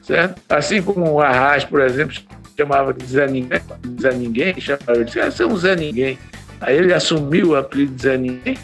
certo? 0.02 0.40
Assim 0.48 0.82
como 0.82 1.12
o 1.12 1.20
Arras, 1.20 1.64
por 1.64 1.80
exemplo, 1.80 2.16
chamava 2.56 2.92
de 2.92 3.04
Zé 3.04 3.26
Ninguém, 3.26 3.60
Zé 4.00 4.12
Ninguém, 4.12 4.60
chamava 4.60 5.04
de 5.04 5.20
ah, 5.20 5.30
você 5.30 5.42
é 5.42 5.46
um 5.46 5.56
Zé 5.56 5.76
Ninguém. 5.76 6.18
Aí 6.60 6.76
ele 6.76 6.92
assumiu 6.92 7.50
o 7.50 7.56
apelido 7.56 7.94
de 7.94 8.02
Zé 8.02 8.16
Ninguém. 8.16 8.58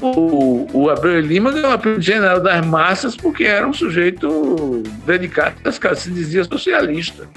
O, 0.00 0.68
o 0.72 0.90
Abreu 0.90 1.20
Lima 1.20 1.50
ganhou 1.50 1.70
o 1.70 1.74
apelido 1.74 2.00
de 2.00 2.06
general 2.06 2.40
das 2.40 2.64
massas 2.64 3.16
porque 3.16 3.44
era 3.44 3.66
um 3.66 3.72
sujeito 3.72 4.82
dedicado 5.04 5.56
casas, 5.80 5.98
se 6.00 6.10
dizia 6.10 6.44
socialista. 6.44 7.28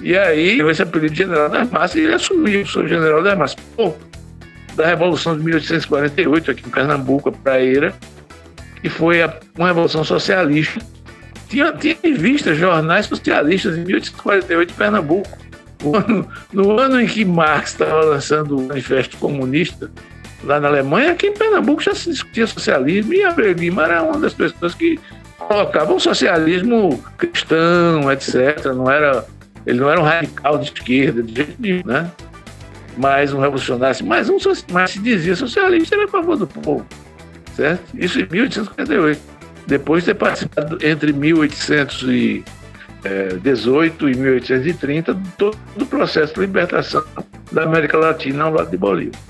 E 0.00 0.16
aí, 0.16 0.60
esse 0.60 0.82
apelido 0.82 1.12
de 1.12 1.18
general 1.18 1.48
das 1.48 1.70
massas, 1.70 1.96
ele 1.96 2.14
assumiu, 2.14 2.64
sou 2.66 2.86
general 2.86 3.22
das 3.22 3.36
massas. 3.36 3.56
Pô, 3.76 3.94
da 4.76 4.86
Revolução 4.86 5.36
de 5.36 5.44
1848, 5.44 6.50
aqui 6.52 6.62
em 6.66 6.70
Pernambuco, 6.70 7.28
a 7.28 7.32
Praeira, 7.32 7.92
que 8.80 8.88
foi 8.88 9.22
a, 9.22 9.34
uma 9.56 9.68
revolução 9.68 10.04
socialista. 10.04 10.80
Tinha, 11.48 11.72
tinha 11.72 11.96
vista 12.16 12.54
jornais 12.54 13.06
socialistas 13.06 13.76
em 13.76 13.84
1848 13.84 14.70
em 14.70 14.76
Pernambuco. 14.76 15.38
No 15.82 15.96
ano, 15.96 16.28
no 16.52 16.78
ano 16.78 17.00
em 17.00 17.06
que 17.06 17.24
Marx 17.24 17.70
estava 17.70 18.04
lançando 18.04 18.56
o 18.56 18.68
Manifesto 18.68 19.16
Comunista, 19.16 19.90
lá 20.44 20.60
na 20.60 20.68
Alemanha, 20.68 21.12
aqui 21.12 21.28
em 21.28 21.34
Pernambuco 21.34 21.82
já 21.82 21.94
se 21.94 22.10
discutia 22.10 22.46
socialismo, 22.46 23.14
e 23.14 23.24
Abreu 23.24 23.52
Lima 23.52 23.84
era 23.84 24.02
uma 24.02 24.18
das 24.18 24.34
pessoas 24.34 24.74
que 24.74 24.98
colocavam 25.38 25.96
o 25.96 26.00
socialismo 26.00 27.02
cristão, 27.16 28.10
etc. 28.12 28.66
Não 28.74 28.90
era 28.90 29.24
ele 29.68 29.78
não 29.80 29.90
era 29.90 30.00
um 30.00 30.02
radical 30.02 30.58
de 30.58 30.64
esquerda, 30.64 31.22
de 31.22 31.34
jeito 31.34 31.54
nenhum, 31.58 31.82
né? 31.84 32.10
Mas 32.96 33.34
um 33.34 33.38
revolucionário, 33.38 34.06
mas, 34.06 34.30
um, 34.30 34.38
mas 34.72 34.92
se 34.92 34.98
dizia 34.98 35.36
socialista, 35.36 35.94
era 35.94 36.06
a 36.06 36.08
favor 36.08 36.38
do 36.38 36.46
povo, 36.46 36.86
certo? 37.54 37.82
Isso 37.94 38.18
em 38.18 38.26
1858. 38.26 39.20
Depois 39.66 40.04
de 40.04 40.06
ter 40.06 40.14
participado 40.14 40.78
entre 40.82 41.12
1818 41.12 44.08
e 44.08 44.16
1830 44.16 45.14
todo 45.36 45.58
o 45.78 45.84
processo 45.84 46.32
de 46.32 46.40
libertação 46.40 47.04
da 47.52 47.64
América 47.64 47.98
Latina 47.98 48.44
ao 48.44 48.54
lado 48.54 48.70
de 48.70 48.78
Bolívia. 48.78 49.20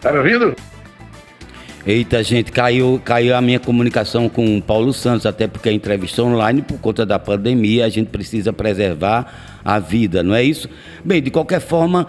Tá 0.00 0.10
me 0.10 0.18
ouvindo? 0.18 0.56
Eita, 1.86 2.22
gente, 2.22 2.52
caiu, 2.52 3.00
caiu 3.02 3.34
a 3.34 3.40
minha 3.40 3.58
comunicação 3.58 4.28
com 4.28 4.58
o 4.58 4.62
Paulo 4.62 4.92
Santos, 4.92 5.24
até 5.24 5.46
porque 5.46 5.70
a 5.70 5.72
entrevista 5.72 6.22
online, 6.22 6.60
por 6.60 6.78
conta 6.78 7.06
da 7.06 7.18
pandemia, 7.18 7.86
a 7.86 7.88
gente 7.88 8.08
precisa 8.08 8.52
preservar 8.52 9.60
a 9.64 9.78
vida, 9.78 10.22
não 10.22 10.34
é 10.34 10.42
isso? 10.42 10.68
Bem, 11.02 11.22
de 11.22 11.30
qualquer 11.30 11.60
forma, 11.60 12.06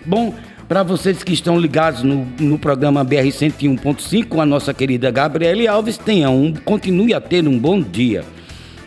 Bom, 0.05 0.35
para 0.69 0.83
vocês 0.83 1.23
que 1.23 1.33
estão 1.33 1.59
ligados 1.59 2.03
no, 2.03 2.27
no 2.39 2.59
programa 2.59 3.05
BR 3.05 3.29
101.5 3.29 4.27
com 4.27 4.41
a 4.41 4.47
nossa 4.47 4.75
querida 4.75 5.11
Gabriele 5.11 5.69
Alves, 5.69 5.97
tenham 5.97 6.37
um, 6.37 6.53
continue 6.53 7.15
a 7.15 7.21
ter 7.21 7.47
um 7.47 7.59
bom 7.59 7.81
dia. 7.81 8.25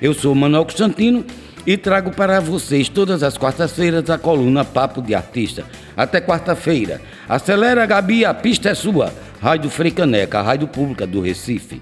Eu 0.01 0.13
sou 0.13 0.35
Manuel 0.35 0.65
Constantino 0.65 1.25
e 1.67 1.75
trago 1.75 2.11
para 2.11 2.39
vocês 2.39 2.87
todas 2.87 3.21
as 3.21 3.37
quartas-feiras 3.37 4.09
a 4.09 4.17
coluna 4.17 4.63
Papo 4.63 5.01
de 5.01 5.13
Artista. 5.13 5.65
Até 5.97 6.21
quarta-feira. 6.21 7.01
Acelera, 7.27 7.85
Gabi, 7.85 8.23
a 8.23 8.33
pista 8.33 8.69
é 8.69 8.73
sua. 8.73 9.13
Rádio 9.41 9.69
Freicaneca, 9.69 10.41
rádio 10.41 10.69
pública 10.69 11.05
do 11.05 11.19
Recife. 11.19 11.81